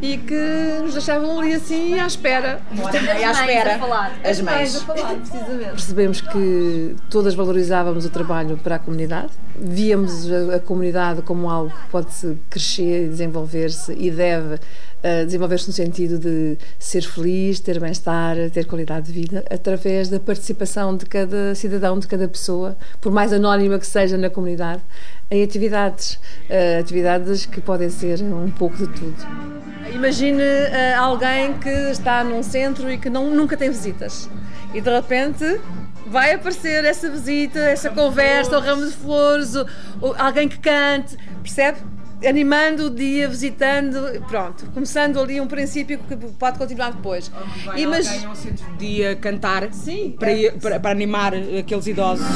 [0.00, 2.60] e que nos deixavam ali assim à espera.
[2.90, 3.80] Também à espera.
[4.24, 4.76] As mães.
[4.76, 5.70] a falar, precisamente.
[5.70, 11.70] Percebemos que todas valorizávamos o trabalho para a comunidade, víamos a, a comunidade como algo
[11.70, 14.58] que pode crescer, desenvolver-se e deve
[15.04, 20.18] uh, desenvolver-se no sentido de ser feliz, ter bem-estar, ter qualidade de vida, através da
[20.18, 24.82] participação de cada cidadão, de cada pessoa, por mais anónima que seja na comunidade,
[25.30, 26.14] em atividades,
[26.48, 29.16] uh, atividades que podem ser um pouco de tudo.
[29.92, 34.28] Imagine uh, alguém que está num centro e que não, nunca tem visitas
[34.74, 35.60] e de repente
[36.06, 39.66] vai aparecer essa visita, essa conversa, o ramo de flores, o,
[40.00, 41.78] o, alguém que cante, percebe?
[42.26, 47.30] Animando o dia, visitando, pronto, começando ali um princípio que pode continuar depois.
[47.64, 50.50] Vai e mas alguém ao centro de dia cantar Sim, para, é.
[50.50, 52.26] para, para, animar aqueles idosos.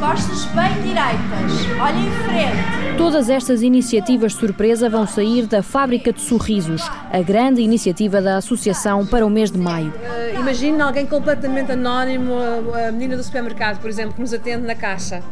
[0.00, 2.96] Costas bem direitas, olha em frente.
[2.96, 8.38] Todas estas iniciativas de surpresa vão sair da Fábrica de Sorrisos, a grande iniciativa da
[8.38, 9.90] Associação para o mês de maio.
[9.90, 14.66] Uh, Imagina alguém completamente anónimo, a, a menina do supermercado, por exemplo, que nos atende
[14.66, 15.22] na caixa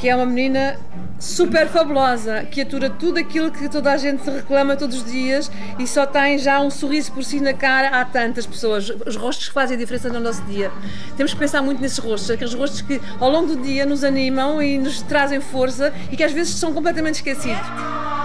[0.00, 0.78] que é uma menina
[1.18, 5.86] super fabulosa, que atura tudo aquilo que toda a gente reclama todos os dias e
[5.86, 7.88] só tem já um sorriso por si na cara.
[7.88, 10.72] Há tantas pessoas, os rostos que fazem a diferença no nosso dia.
[11.18, 14.62] Temos que pensar muito nesses rostos, aqueles rostos que ao longo do dia nos animam
[14.62, 17.60] e nos trazem força e que às vezes são completamente esquecidos.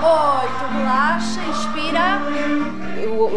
[0.05, 2.21] Oito, relaxa, inspira.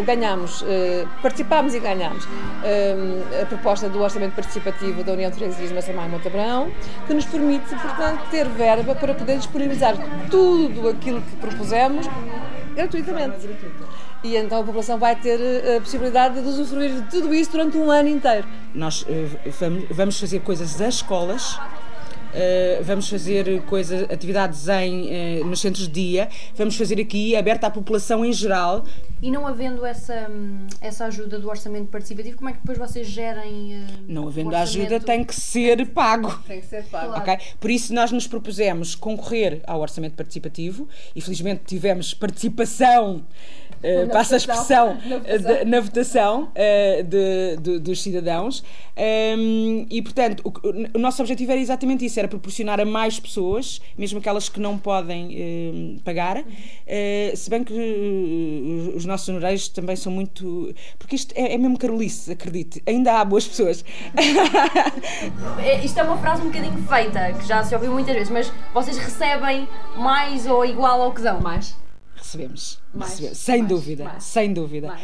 [0.05, 2.27] Ganhamos, eh, participámos e ganhámos
[2.65, 6.71] eh, a proposta do Orçamento Participativo da União de Freguesias Massamá e Montabrão,
[7.07, 9.95] que nos permite, portanto, ter verba para poder disponibilizar
[10.31, 12.07] tudo aquilo que propusemos
[12.75, 13.49] gratuitamente.
[14.23, 17.77] E então a população vai ter eh, a possibilidade de usufruir de tudo isso durante
[17.77, 18.47] um ano inteiro.
[18.75, 19.05] Nós
[19.91, 21.59] vamos fazer coisas das escolas
[22.29, 27.67] Uh, vamos fazer coisas, atividades em, uh, nos centros de dia, vamos fazer aqui aberta
[27.67, 28.85] à população em geral.
[29.23, 30.31] E não havendo essa,
[30.81, 33.83] essa ajuda do orçamento participativo, como é que depois vocês gerem?
[33.83, 36.39] Uh, não havendo a ajuda, tem que ser pago.
[36.47, 37.15] Tem que ser pago.
[37.15, 37.23] Claro.
[37.23, 37.39] Okay?
[37.59, 40.87] Por isso, nós nos propusemos concorrer ao orçamento participativo
[41.17, 43.25] e felizmente tivemos participação
[43.83, 48.63] uh, passa a expressão na votação, de, na votação uh, de, de, dos cidadãos.
[48.97, 53.21] Um, ehm, e, portanto, o, o, nosso objetivo era exatamente isso: era proporcionar a mais
[53.21, 56.45] pessoas, mesmo aquelas que não podem uh, pagar,
[57.35, 60.75] se bem que os nossos honorários também são muito.
[60.99, 63.85] Porque isto é, é mesmo carolice, acredite, ainda há boas pessoas.
[65.63, 68.53] É, isto é uma frase um bocadinho feita, que já se ouviu muitas vezes, mas
[68.73, 71.41] vocês recebem mais ou igual ao que dão?
[71.41, 71.77] Mais
[72.29, 72.81] recebemos.
[72.99, 73.39] Mais.
[73.39, 74.97] Sem mais, dúvida, mais, sem dúvida.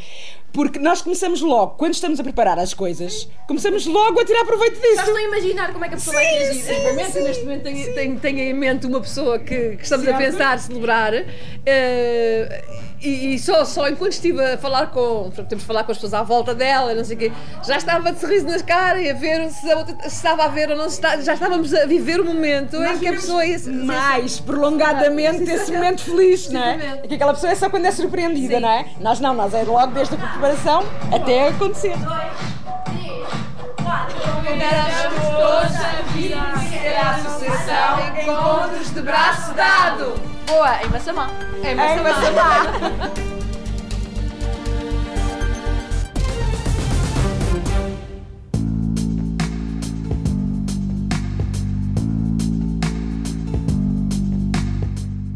[0.52, 4.80] Porque nós começamos logo, quando estamos a preparar as coisas, começamos logo a tirar proveito
[4.80, 4.94] disso.
[4.94, 6.62] Já estou a imaginar como é que a pessoa sim, vai reagir.
[6.62, 7.22] Sim, sim.
[7.22, 10.16] Neste momento tenho, tenho, tenho, em mente uma pessoa que, que estamos certo.
[10.16, 11.12] a pensar celebrar.
[11.12, 15.30] Uh, e, e, só, só enquanto estive a falar com.
[15.30, 17.32] Temos de falar com as pessoas à volta dela, não sei o quê,
[17.66, 20.76] já estava de sorriso nas caras e a ver se, se, estava a ver ou
[20.76, 23.58] não se está, já estávamos a viver o momento Nós em que a pessoa ia.
[23.84, 27.02] Mais prolongadamente esse momento feliz, não é?
[27.06, 28.60] Que aquela pessoa é só quando é surpreendida, Sim.
[28.60, 28.86] não é?
[29.00, 31.94] Nós não, nós é logo desde a preparação até acontecer.
[33.82, 34.94] Convidamos
[35.36, 40.14] todos a vir a Associação Encontros de Braço Dado.
[40.46, 41.28] Boa, em Massamá.
[41.62, 43.24] Em Massamá.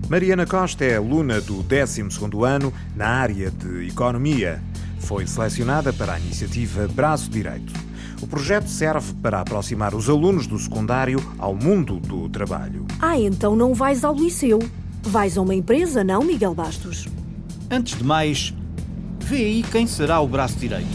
[0.09, 4.59] Mariana Costa é aluna do 12º ano na área de Economia.
[5.01, 7.75] foi selecionada para a iniciativa Braço Direito.
[8.23, 12.87] O projeto serve para aproximar os alunos do secundário ao mundo do trabalho.
[13.01, 14.59] Ah, então não vais ao liceu.
[15.03, 17.07] Vais a uma empresa, não, Miguel Bastos?
[17.71, 18.55] Antes de mais,
[19.21, 20.89] vê aí quem será o braço direito.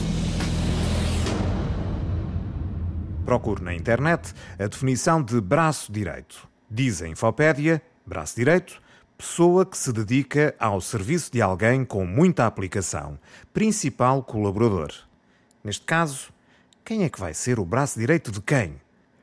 [3.23, 6.47] Procure na internet a definição de braço direito.
[6.69, 8.81] Diz a Infopédia, braço direito,
[9.23, 13.17] pessoa que se dedica ao serviço de alguém com muita aplicação,
[13.53, 14.91] principal colaborador.
[15.63, 16.27] Neste caso,
[16.83, 18.75] quem é que vai ser o braço direito de quem?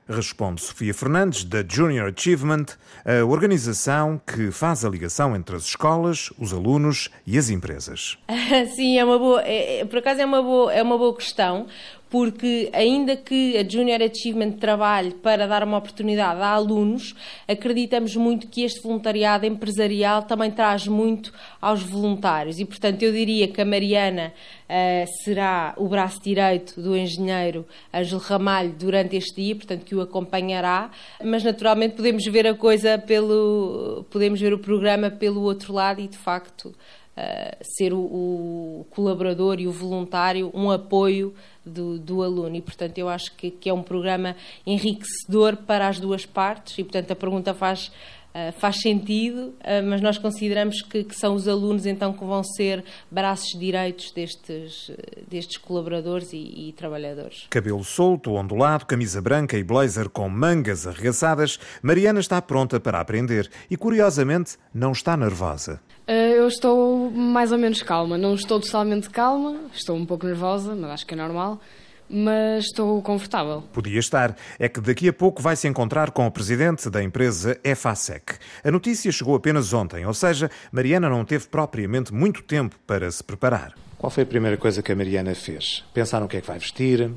[0.08, 2.64] Responde Sofia Fernandes, da Junior Achievement,
[3.04, 8.16] a organização que faz a ligação entre as escolas, os alunos e as empresas.
[8.74, 11.66] Sim, é uma boa, é, por acaso é uma boa, é uma boa questão,
[12.10, 17.14] porque ainda que a Junior Achievement trabalhe para dar uma oportunidade a alunos,
[17.46, 22.58] acreditamos muito que este voluntariado empresarial também traz muito aos voluntários.
[22.58, 24.32] E, portanto, eu diria que a Mariana
[24.68, 30.00] uh, será o braço direito do engenheiro Ângelo Ramalho durante este dia, portanto, que o
[30.00, 30.90] acompanhará,
[31.24, 36.08] mas naturalmente podemos ver a coisa pelo, podemos ver o programa pelo outro lado e,
[36.08, 36.74] de facto,
[37.10, 41.34] Uh, ser o, o, colaborador e o voluntário um apoio
[41.70, 42.56] do, do aluno.
[42.56, 46.84] E, portanto, eu acho que, que, é um programa enriquecedor para as duas partes e,
[46.84, 47.90] portanto, a pergunta faz.
[48.30, 52.44] Uh, faz sentido, uh, mas nós consideramos que, que, são os alunos então que vão
[52.44, 54.88] ser braços direitos destes,
[55.28, 56.36] destes colaboradores e,
[56.68, 57.48] e trabalhadores.
[57.50, 63.50] Cabelo solto, ondulado, camisa branca e blazer com mangas arregaçadas, Mariana está pronta para aprender
[63.68, 65.80] e, curiosamente, não está nervosa.
[66.10, 68.18] Eh, eu estou mais ou menos calma.
[68.18, 71.60] Não estou totalmente calma, estou um pouco nervosa, mas acho que é normal.
[72.08, 73.62] Mas estou confortável.
[73.72, 74.36] Podia estar.
[74.58, 78.38] É que daqui a pouco vai se encontrar com o presidente da empresa EFASEC.
[78.64, 83.22] A notícia chegou apenas ontem, ou seja, Mariana não teve propriamente muito tempo para se
[83.22, 83.74] preparar.
[83.96, 85.84] Qual foi a primeira coisa que a Mariana fez?
[85.94, 87.08] Pensar no que é que vai vestir,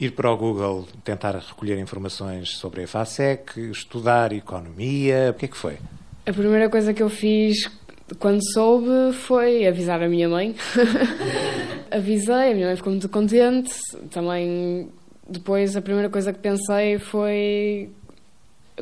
[0.00, 5.48] ir para o Google tentar recolher informações sobre a EFASEC, estudar economia, o que é
[5.48, 5.78] que foi?
[6.26, 7.70] A primeira coisa que eu fiz
[8.18, 10.54] quando soube foi avisar a minha mãe.
[11.90, 13.72] Avisei, a minha mãe ficou muito contente.
[14.10, 14.88] Também
[15.28, 17.90] depois a primeira coisa que pensei foi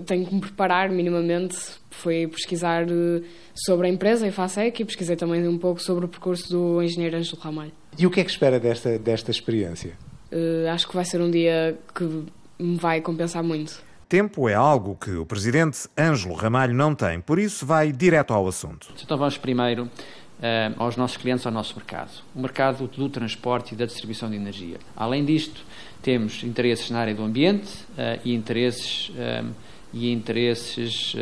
[0.07, 1.57] tenho que me preparar minimamente.
[1.91, 3.23] Foi pesquisar eh,
[3.55, 7.17] sobre a empresa em FASEC e pesquisei também um pouco sobre o percurso do engenheiro
[7.17, 7.73] Ângelo Ramalho.
[7.99, 9.93] E o que é que espera desta, desta experiência?
[10.33, 12.05] Uh, acho que vai ser um dia que
[12.59, 13.83] me vai compensar muito.
[14.11, 18.49] Tempo é algo que o presidente Ângelo Ramalho não tem, por isso vai direto ao
[18.49, 18.89] assunto.
[19.01, 19.89] Então vamos primeiro uh,
[20.79, 22.11] aos nossos clientes, ao nosso mercado.
[22.35, 24.79] O mercado do transporte e da distribuição de energia.
[24.97, 25.65] Além disto,
[26.03, 29.13] temos interesses na área do ambiente uh, e interesses,
[29.45, 29.53] um,
[29.95, 31.15] e interesses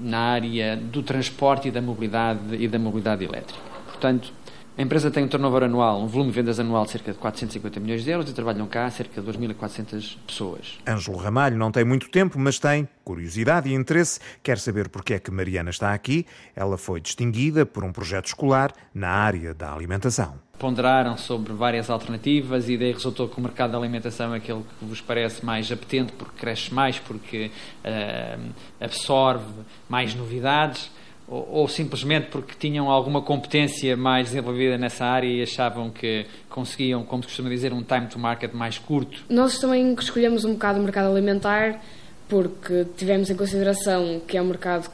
[0.00, 3.60] na área do transporte e da mobilidade e da mobilidade elétrica.
[3.84, 4.32] Portanto,
[4.78, 7.80] a empresa tem um turnover anual, um volume de vendas anual de cerca de 450
[7.80, 10.78] milhões de euros e trabalham cá cerca de 2.400 pessoas.
[10.86, 14.20] Ângelo Ramalho não tem muito tempo, mas tem curiosidade e interesse.
[14.40, 16.24] Quer saber porque é que Mariana está aqui.
[16.54, 20.38] Ela foi distinguida por um projeto escolar na área da alimentação.
[20.60, 24.84] Ponderaram sobre várias alternativas e daí resultou que o mercado da alimentação é aquele que
[24.84, 27.50] vos parece mais apetente porque cresce mais, porque
[27.84, 30.88] uh, absorve mais novidades
[31.28, 37.04] ou, ou, simplesmente porque tinham alguma competência mais desenvolvida nessa área e achavam que conseguiam,
[37.04, 39.24] como se costuma dizer, um time to market mais curto?
[39.28, 41.80] Nós também escolhemos um bocado o mercado alimentar
[42.28, 44.90] porque tivemos em consideração que é um mercado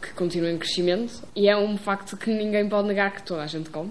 [0.00, 3.46] que continua em crescimento e é um facto que ninguém pode negar que toda a
[3.46, 3.90] gente come.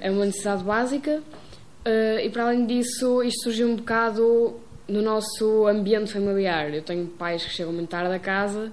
[0.00, 4.56] É uma necessidade básica uh, e, para além disso, isto surgiu um bocado
[4.88, 6.72] no nosso ambiente familiar.
[6.72, 8.72] Eu tenho pais que chegam muito tarde a casa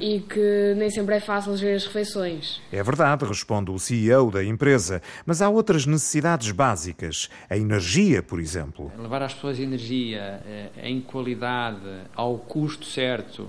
[0.00, 2.60] e que nem sempre é fácil gerir as refeições.
[2.72, 7.28] É verdade, responde o CEO da empresa, mas há outras necessidades básicas.
[7.48, 8.90] A energia, por exemplo.
[8.98, 11.78] Levar às pessoas energia eh, em qualidade,
[12.14, 13.48] ao custo certo,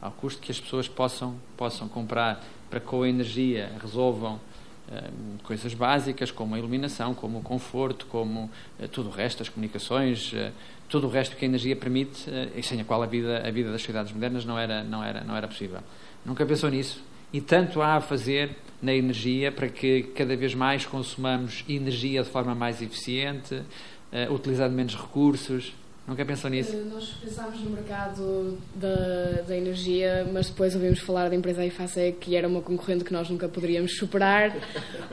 [0.00, 4.40] ao custo que as pessoas possam, possam comprar para que com a energia resolvam
[4.90, 5.10] eh,
[5.44, 10.34] coisas básicas como a iluminação, como o conforto, como uh, tudo o resto, as comunicações,
[10.92, 13.72] tudo o resto que a energia permite e sem a qual a vida, a vida
[13.72, 15.80] das sociedades modernas não era, não, era, não era possível.
[16.22, 17.02] Nunca pensou nisso?
[17.32, 22.28] E tanto há a fazer na energia para que cada vez mais consumamos energia de
[22.28, 23.62] forma mais eficiente,
[24.30, 25.72] utilizando menos recursos,
[26.06, 26.76] Nunca pensou nisso?
[26.92, 32.34] Nós pensámos no mercado da, da energia, mas depois ouvimos falar da empresa IFACE, que
[32.34, 34.52] era uma concorrente que nós nunca poderíamos superar,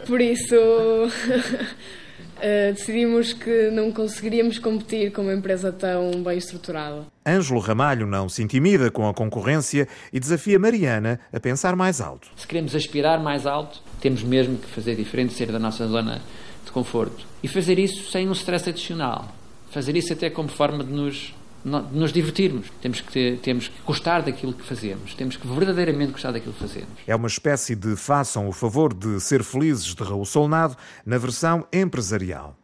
[0.07, 0.55] por isso
[2.39, 7.05] uh, decidimos que não conseguiríamos competir com uma empresa tão bem estruturada.
[7.25, 12.27] Ângelo Ramalho não se intimida com a concorrência e desafia Mariana a pensar mais alto.
[12.35, 16.21] Se queremos aspirar mais alto, temos mesmo que fazer diferente, sair da nossa zona
[16.65, 17.25] de conforto.
[17.43, 19.27] E fazer isso sem um stress adicional.
[19.69, 21.33] Fazer isso até como forma de nos
[21.63, 22.67] nos divertirmos.
[22.81, 25.13] Temos que, ter, temos que gostar daquilo que fazemos.
[25.13, 26.89] Temos que verdadeiramente gostar daquilo que fazemos.
[27.05, 31.65] É uma espécie de façam o favor de ser felizes de Raul Solnado na versão
[31.71, 32.55] empresarial.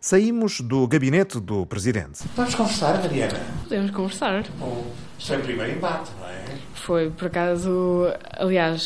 [0.00, 2.22] Saímos do gabinete do presidente.
[2.36, 3.40] Vamos conversar, Mariana?
[3.62, 4.44] Podemos conversar.
[4.58, 4.86] Bom,
[5.18, 6.44] foi o primeiro embate, não é?
[6.74, 8.06] Foi, por acaso,
[8.38, 8.84] aliás,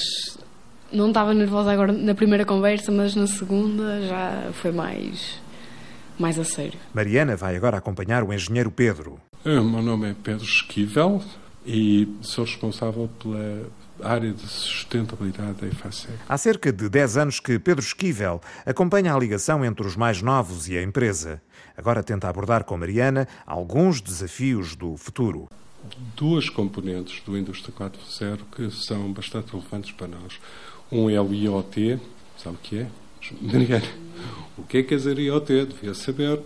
[0.93, 5.41] não estava nervosa agora na primeira conversa, mas na segunda já foi mais,
[6.19, 6.79] mais a sério.
[6.95, 9.21] Mariana vai agora acompanhar o engenheiro Pedro.
[9.43, 11.23] O meu nome é Pedro Esquivel
[11.65, 13.71] e sou responsável pela
[14.03, 16.13] área de sustentabilidade da IFASEC.
[16.29, 20.69] Há cerca de 10 anos que Pedro Esquivel acompanha a ligação entre os mais novos
[20.69, 21.41] e a empresa.
[21.75, 25.49] Agora tenta abordar com Mariana alguns desafios do futuro.
[26.15, 30.39] Duas componentes do Indústria 4.0 que são bastante relevantes para nós.
[30.93, 31.99] Um é o IoT,
[32.37, 32.87] sabe o que é?
[33.41, 33.89] Mariana,
[34.59, 35.65] o que é que é dizer IoT?
[35.65, 36.41] Devia saber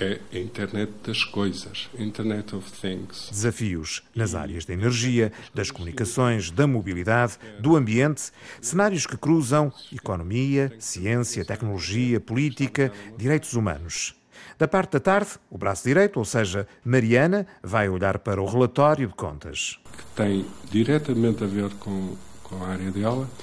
[0.00, 3.28] é a Internet das Coisas, Internet of Things.
[3.30, 10.72] Desafios nas áreas da energia, das comunicações, da mobilidade, do ambiente, cenários que cruzam economia,
[10.78, 14.14] ciência, tecnologia, política, direitos humanos.
[14.58, 19.06] Da parte da tarde, o braço direito, ou seja, Mariana, vai olhar para o relatório
[19.06, 19.78] de contas.
[19.96, 22.16] Que tem diretamente a ver com
[22.50, 22.92] com a área.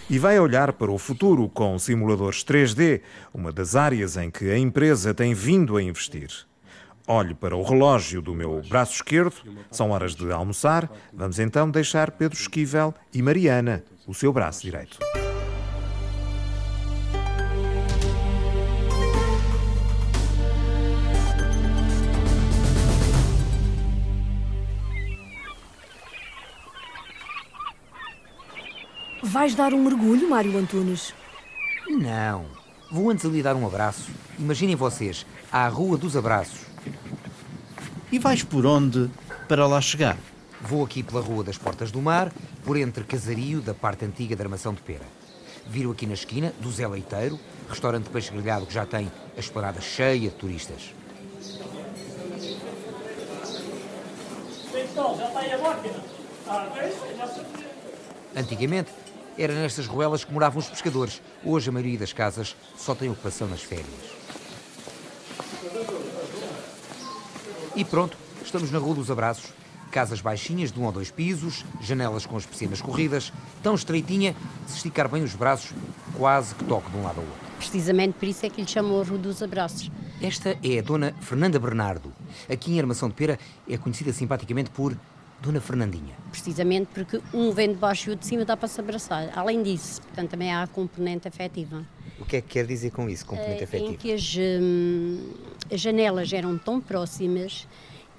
[0.10, 3.02] E vai olhar para o futuro com simuladores 3D,
[3.34, 6.30] uma das áreas em que a empresa tem vindo a investir.
[7.08, 9.34] Olho para o relógio do meu braço esquerdo,
[9.72, 10.92] são horas de almoçar.
[11.14, 15.00] Vamos então deixar Pedro Esquivel e Mariana, o seu braço direito.
[29.30, 31.14] Vais dar um mergulho, Mário Antunes?
[31.86, 32.46] Não.
[32.90, 34.10] Vou antes ali dar um abraço.
[34.40, 36.62] Imaginem vocês, à Rua dos Abraços.
[38.10, 39.12] E vais por onde
[39.46, 40.18] para lá chegar?
[40.62, 42.32] Vou aqui pela Rua das Portas do Mar,
[42.64, 45.06] por entre Casario da parte antiga da Armação de Pera.
[45.68, 47.38] Viro aqui na esquina do Zé Leiteiro,
[47.70, 50.94] restaurante de peixe grelhado que já tem a esplanada cheia de turistas.
[58.34, 58.90] Antigamente,
[59.38, 61.22] era nestas ruelas que moravam os pescadores.
[61.44, 63.88] Hoje, a maioria das casas só tem ocupação nas férias.
[67.76, 69.54] E pronto, estamos na Rua dos Abraços.
[69.92, 73.32] Casas baixinhas de um ou dois pisos, janelas com as persianas corridas,
[73.64, 74.36] tão estreitinha,
[74.68, 75.72] se esticar bem os braços,
[76.16, 77.40] quase que toque de um lado ao outro.
[77.58, 79.90] Precisamente por isso é que lhe chamou a Rua dos Abraços.
[80.22, 82.12] Esta é a Dona Fernanda Bernardo.
[82.52, 84.98] Aqui em Armação de Pera é conhecida simpaticamente por
[85.42, 86.16] Dona Fernandinha.
[86.32, 89.32] Precisamente porque um vem de baixo e o de cima dá para se abraçar.
[89.38, 91.86] Além disso, portanto, também há a componente afetiva.
[92.20, 93.92] O que é que quer dizer com isso, componente afetivo?
[93.92, 95.34] Em que as, hum,
[95.72, 97.68] as janelas eram tão próximas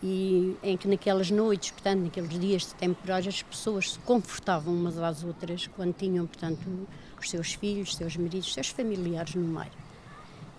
[0.03, 4.97] e em que naquelas noites, portanto, naqueles dias de temporais, as pessoas se confortavam umas
[4.99, 6.87] às outras quando tinham, portanto,
[7.21, 9.69] os seus filhos, seus maridos, seus familiares no mar.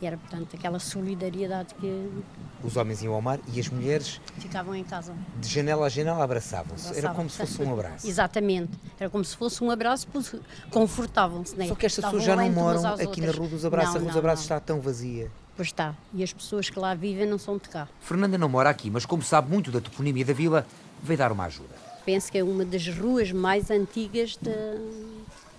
[0.01, 2.09] E era, portanto, aquela solidariedade que.
[2.63, 4.21] Os homens iam ao mar e as mulheres.
[4.37, 5.13] Ficavam em casa.
[5.39, 6.87] De janela a janela abraçavam-se.
[6.87, 8.07] Abraçavam era como se fosse um abraço.
[8.07, 8.71] Exatamente.
[8.99, 10.07] Era como se fosse um abraço,
[10.71, 11.55] confortavam-se.
[11.55, 11.67] Né?
[11.67, 13.25] Só que estas pessoas já não moram aqui outras.
[13.25, 13.93] na Rua dos Abraços.
[13.93, 15.29] Não, a Rua dos Abraços está tão vazia.
[15.55, 15.93] Pois está.
[16.13, 17.87] E as pessoas que lá vivem não são de cá.
[17.99, 20.65] Fernanda não mora aqui, mas como sabe muito da toponímia da vila,
[21.03, 21.75] veio dar uma ajuda.
[22.05, 24.49] Penso que é uma das ruas mais antigas de,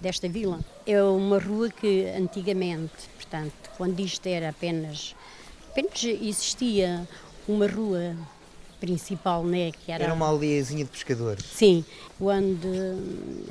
[0.00, 0.60] desta vila.
[0.86, 5.14] É uma rua que antigamente, portanto, quando isto era apenas,
[5.70, 7.06] apenas existia
[7.46, 8.16] uma rua
[8.80, 10.04] principal, né, que era...
[10.04, 11.44] Era uma aldeiazinha de pescadores.
[11.44, 11.84] Sim,
[12.18, 12.66] quando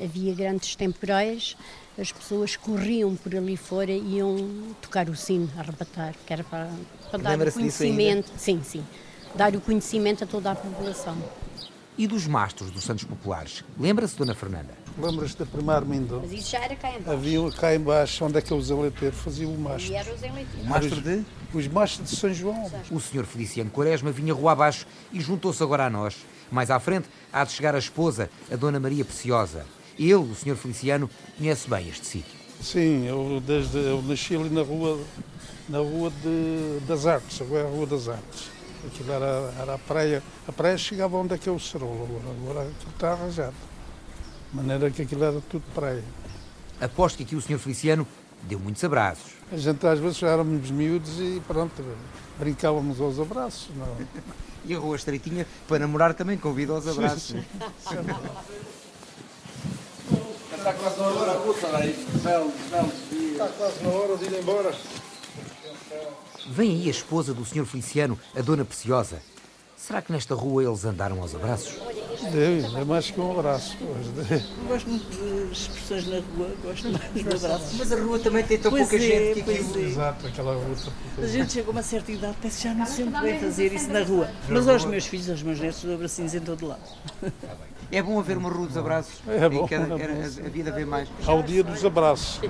[0.03, 1.55] havia grandes temporais,
[1.99, 6.71] as pessoas corriam por ali fora e iam tocar o sino, arrebatar, que era para,
[7.11, 8.31] para dar o conhecimento.
[8.37, 8.83] Sim, sim.
[9.35, 11.15] Dar o conhecimento a toda a população.
[11.95, 13.63] E dos mastros dos Santos Populares?
[13.77, 14.73] Lembra-se, Dona Fernanda?
[15.01, 16.19] Lembras da primeira Mindô?
[16.19, 17.11] Mas isso já era cá embaixo.
[17.11, 19.91] Havia cá embaixo, onde é que os eleiteiros faziam o mastro.
[19.91, 20.65] E eram os eleiteiros.
[20.65, 21.25] O mastro de?
[21.53, 22.71] Os mastros de São João.
[22.91, 26.17] O senhor Feliciano Quaresma vinha rua abaixo e juntou-se agora a nós.
[26.51, 29.65] Mais à frente há de chegar a esposa, a Dona Maria Preciosa.
[29.97, 32.39] Ele, o senhor Feliciano, conhece bem este sítio.
[32.61, 34.99] Sim, eu, desde, eu nasci ali na rua,
[35.69, 38.49] na rua de, das Artes, agora é a Rua das Artes.
[38.85, 40.23] Aquilo era, era a praia.
[40.47, 43.55] A praia chegava onde é que é o Cerolo, agora, agora aquilo está arranjado.
[44.51, 46.03] De maneira que aquilo era tudo praia.
[46.81, 48.07] Aposto que aqui o senhor Feliciano
[48.43, 49.31] deu muitos abraços.
[49.51, 51.83] A gente às vezes já éramos miúdos e pronto,
[52.39, 53.69] brincávamos aos abraços.
[53.75, 53.97] Não?
[54.65, 57.21] e a rua estreitinha para namorar também convida aos abraços.
[57.23, 57.43] Sim,
[57.87, 57.97] sim.
[60.55, 62.07] Está quase na hora, puta aí.
[63.31, 64.75] Está quase na hora de ir embora.
[66.49, 67.65] Vem aí a esposa do Sr.
[67.65, 69.21] Feliciano, a Dona Preciosa.
[69.89, 71.75] Será que nesta rua eles andaram aos abraços?
[72.31, 73.75] Deve, é mais que um abraço.
[74.67, 77.73] Gosto muito de expressões na rua, gosto mais de abraços.
[77.79, 79.79] Mas a rua também tem tão pois pouca é, gente que aquilo...
[79.79, 79.81] é.
[79.81, 80.75] Exato, aquela rua.
[81.17, 84.03] A gente chega a uma certa idade, pensa já não sempre bem fazer isso na
[84.03, 84.29] rua.
[84.47, 86.81] Mas aos meus filhos, aos meus netos, dou abracinhos em todo lado.
[87.91, 89.15] É bom haver uma rua dos abraços.
[89.27, 89.67] É bom.
[89.67, 90.45] Cada- é era- bom.
[90.45, 91.09] a vida vê mais.
[91.25, 92.39] Há o dia dos abraços.
[92.43, 92.49] é?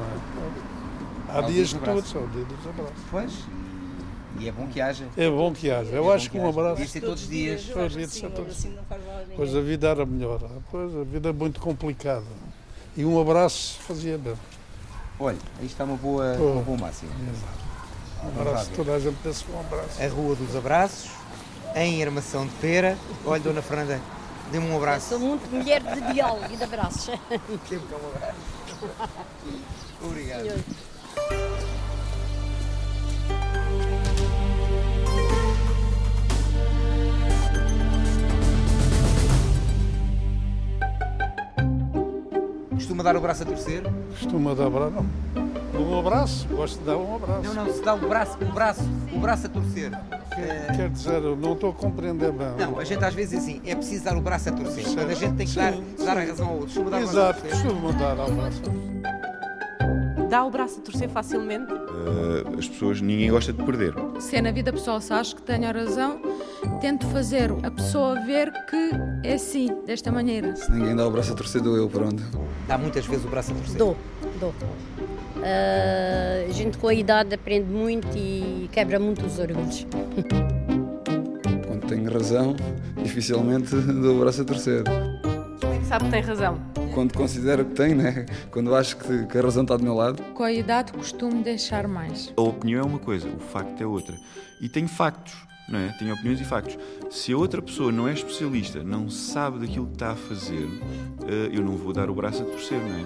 [1.30, 3.04] Há dias de todos, há o dia dos abraços.
[3.10, 3.32] Pois.
[4.38, 5.06] E é bom que haja.
[5.18, 5.90] É bom que haja.
[5.92, 6.76] Eu bom acho que que um abraço.
[6.76, 7.62] Devia ser todos os dias.
[7.70, 8.80] Eu que todos- ninguém.
[9.36, 10.40] Pois a vida era melhor.
[10.70, 12.26] Pois a vida é muito complicada.
[12.96, 14.36] E um abraço fazia bem.
[15.20, 16.52] Olha, aí está uma boa, Pô.
[16.52, 17.12] uma boa máxima.
[18.24, 20.02] Um abraço, toda a gente desse um abraço.
[20.02, 21.10] A Rua dos Abraços,
[21.76, 22.98] em Armação de Pera.
[23.26, 24.00] Olha, Dona Fernanda,
[24.52, 25.10] dê-me um abraço.
[25.10, 27.08] Sou muito mulher de diálogo e de abraços.
[27.70, 28.40] Dê-me cá um abraço.
[30.02, 30.64] Obrigado.
[43.00, 43.84] Costuma dar o braço a torcer?
[44.10, 44.92] Costuma dar abraço.
[45.34, 45.82] Não.
[45.82, 47.44] Um abraço, gosto de dar um abraço.
[47.44, 48.82] Não, não, se dá o braço, o braço,
[49.14, 49.92] o braço a torcer.
[50.36, 52.48] Quer, quer dizer, não estou a compreender bem.
[52.58, 54.84] Não, a gente às vezes assim, é preciso dar o braço a torcer.
[54.84, 56.06] Quando a gente tem que Sim, dar, sim.
[56.06, 56.84] dar a razão ao outro.
[56.84, 58.89] Costuma dar o braço a Exato, torcer.
[60.30, 61.74] Dá o braço a torcer facilmente?
[61.74, 63.96] Eh, as pessoas, ninguém gosta de perder.
[64.20, 66.22] Se é na vida pessoal, se acho que tenho razão,
[66.80, 68.92] tento fazer a pessoa ver que
[69.28, 70.56] é assim, desta maneira.
[70.56, 72.22] Se ninguém dá o braço a torcer, dou eu, pronto.
[72.68, 73.78] Dá muitas vezes o braço a torcer.
[73.78, 73.98] Dou,
[74.40, 74.54] dou.
[75.38, 79.88] Ah, a gente com a idade aprende muito e quebra muito os orgulhos.
[81.66, 82.56] Quando tenho razão,
[83.02, 84.84] dificilmente dou o braço a torcer.
[85.90, 86.60] Sabe que tem razão?
[86.94, 88.28] Quando considero que tenho, né?
[88.52, 90.22] Quando acho que, que a razão está do meu lado.
[90.36, 92.32] Com a idade costumo deixar mais.
[92.38, 94.16] A opinião é uma coisa, o facto é outra.
[94.62, 95.34] E tenho factos,
[95.68, 95.88] não é?
[95.98, 96.78] Tenho opiniões e factos.
[97.10, 100.70] Se a outra pessoa não é especialista, não sabe daquilo que está a fazer,
[101.28, 103.06] eh, eu não vou dar o braço a torcer, não é?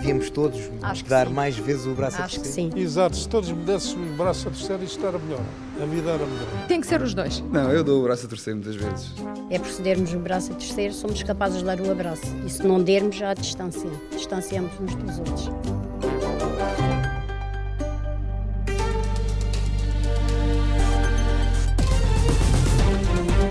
[0.00, 2.70] Devíamos todos Acho que dar mais vezes o braço a Acho que torcer.
[2.70, 2.78] sim.
[2.78, 5.40] Exato, se todos me dessem os braços a torcer, isto era melhor.
[5.80, 6.66] A vida era melhor.
[6.68, 7.42] Tem que ser os dois.
[7.50, 9.14] Não, eu dou o braço a torcer muitas vezes.
[9.48, 12.26] É por cedermos o braço a terceiro, somos capazes de dar o abraço.
[12.44, 13.88] E se não dermos, já a distância.
[14.12, 15.50] Distanciamos uns dos outros.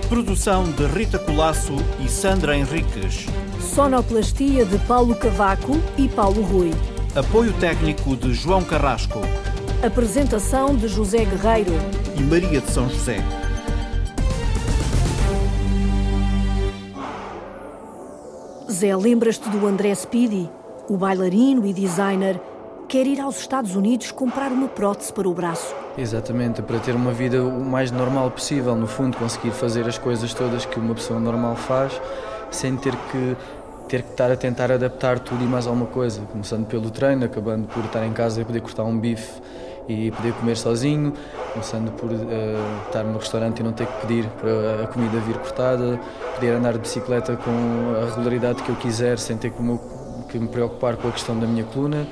[0.08, 3.26] Produção de Rita Colasso e Sandra Henriques.
[3.74, 6.72] Sonoplastia de Paulo Cavaco e Paulo Rui.
[7.16, 9.20] Apoio técnico de João Carrasco
[9.82, 11.72] Apresentação de José Guerreiro.
[12.18, 13.24] e Maria de São José.
[18.70, 20.50] Zé, lembras-te do André Speedy?
[20.90, 22.42] O bailarino e designer
[22.90, 25.74] quer ir aos Estados Unidos comprar uma prótese para o braço.
[25.98, 30.34] Exatamente, para ter uma vida o mais normal possível, no fundo, conseguir fazer as coisas
[30.34, 32.02] todas que uma pessoa normal faz,
[32.52, 33.38] sem ter que
[33.88, 37.68] ter que estar a tentar adaptar tudo e mais alguma coisa, começando pelo treino, acabando
[37.68, 39.42] por estar em casa e poder cortar um bife
[39.90, 41.14] e poder comer sozinho,
[41.52, 45.38] começando por eh, estar no restaurante e não ter que pedir para a comida vir
[45.38, 46.00] cortada,
[46.36, 49.80] poder andar de bicicleta com a regularidade que eu quiser, sem ter que me,
[50.30, 52.08] que me preocupar com a questão da minha coluna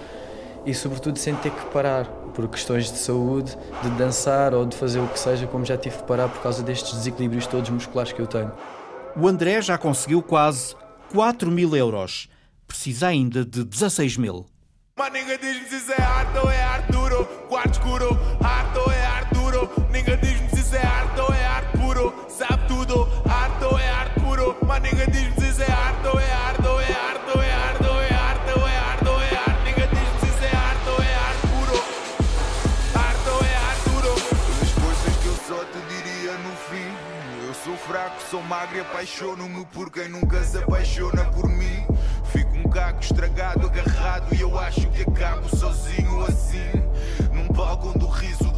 [0.65, 4.99] e sobretudo sem ter que parar por questões de saúde, de dançar ou de fazer
[4.99, 8.19] o que seja, como já tive que parar por causa destes desequilíbrios todos musculares que
[8.19, 8.51] eu tenho.
[9.15, 10.75] O André já conseguiu quase
[11.13, 12.27] 4 mil euros.
[12.67, 14.45] Precisa ainda de 16 mil.
[14.97, 17.23] Mas ninguém diz-me se isso é arte ou é Arturo.
[17.47, 19.69] Quarto escuro, arte ou é Arturo.
[19.91, 22.25] Ninguém diz-me se isso é arte ou é arte puro.
[22.27, 24.57] Sabe tudo, arte ou é arte puro.
[24.65, 27.53] Mas ninguém diz-me se isso é arte ou é arte ou é arte ou é
[27.53, 29.63] arte ou é arte ou é arte ou é arte.
[29.65, 31.77] Ninguém diz-me se isso é arte ou é arte puro.
[32.95, 34.13] Arte ou é Arturo.
[34.63, 36.91] As coisas que eu só te diria no fim.
[37.45, 41.76] Eu sou fraco, sou magro e apaixono-me por quem nunca se apaixona por mim
[42.77, 44.35] macaco estragado, agarrado.
[44.35, 46.71] E eu acho que acabo sozinho assim,
[47.33, 48.56] num balcão do riso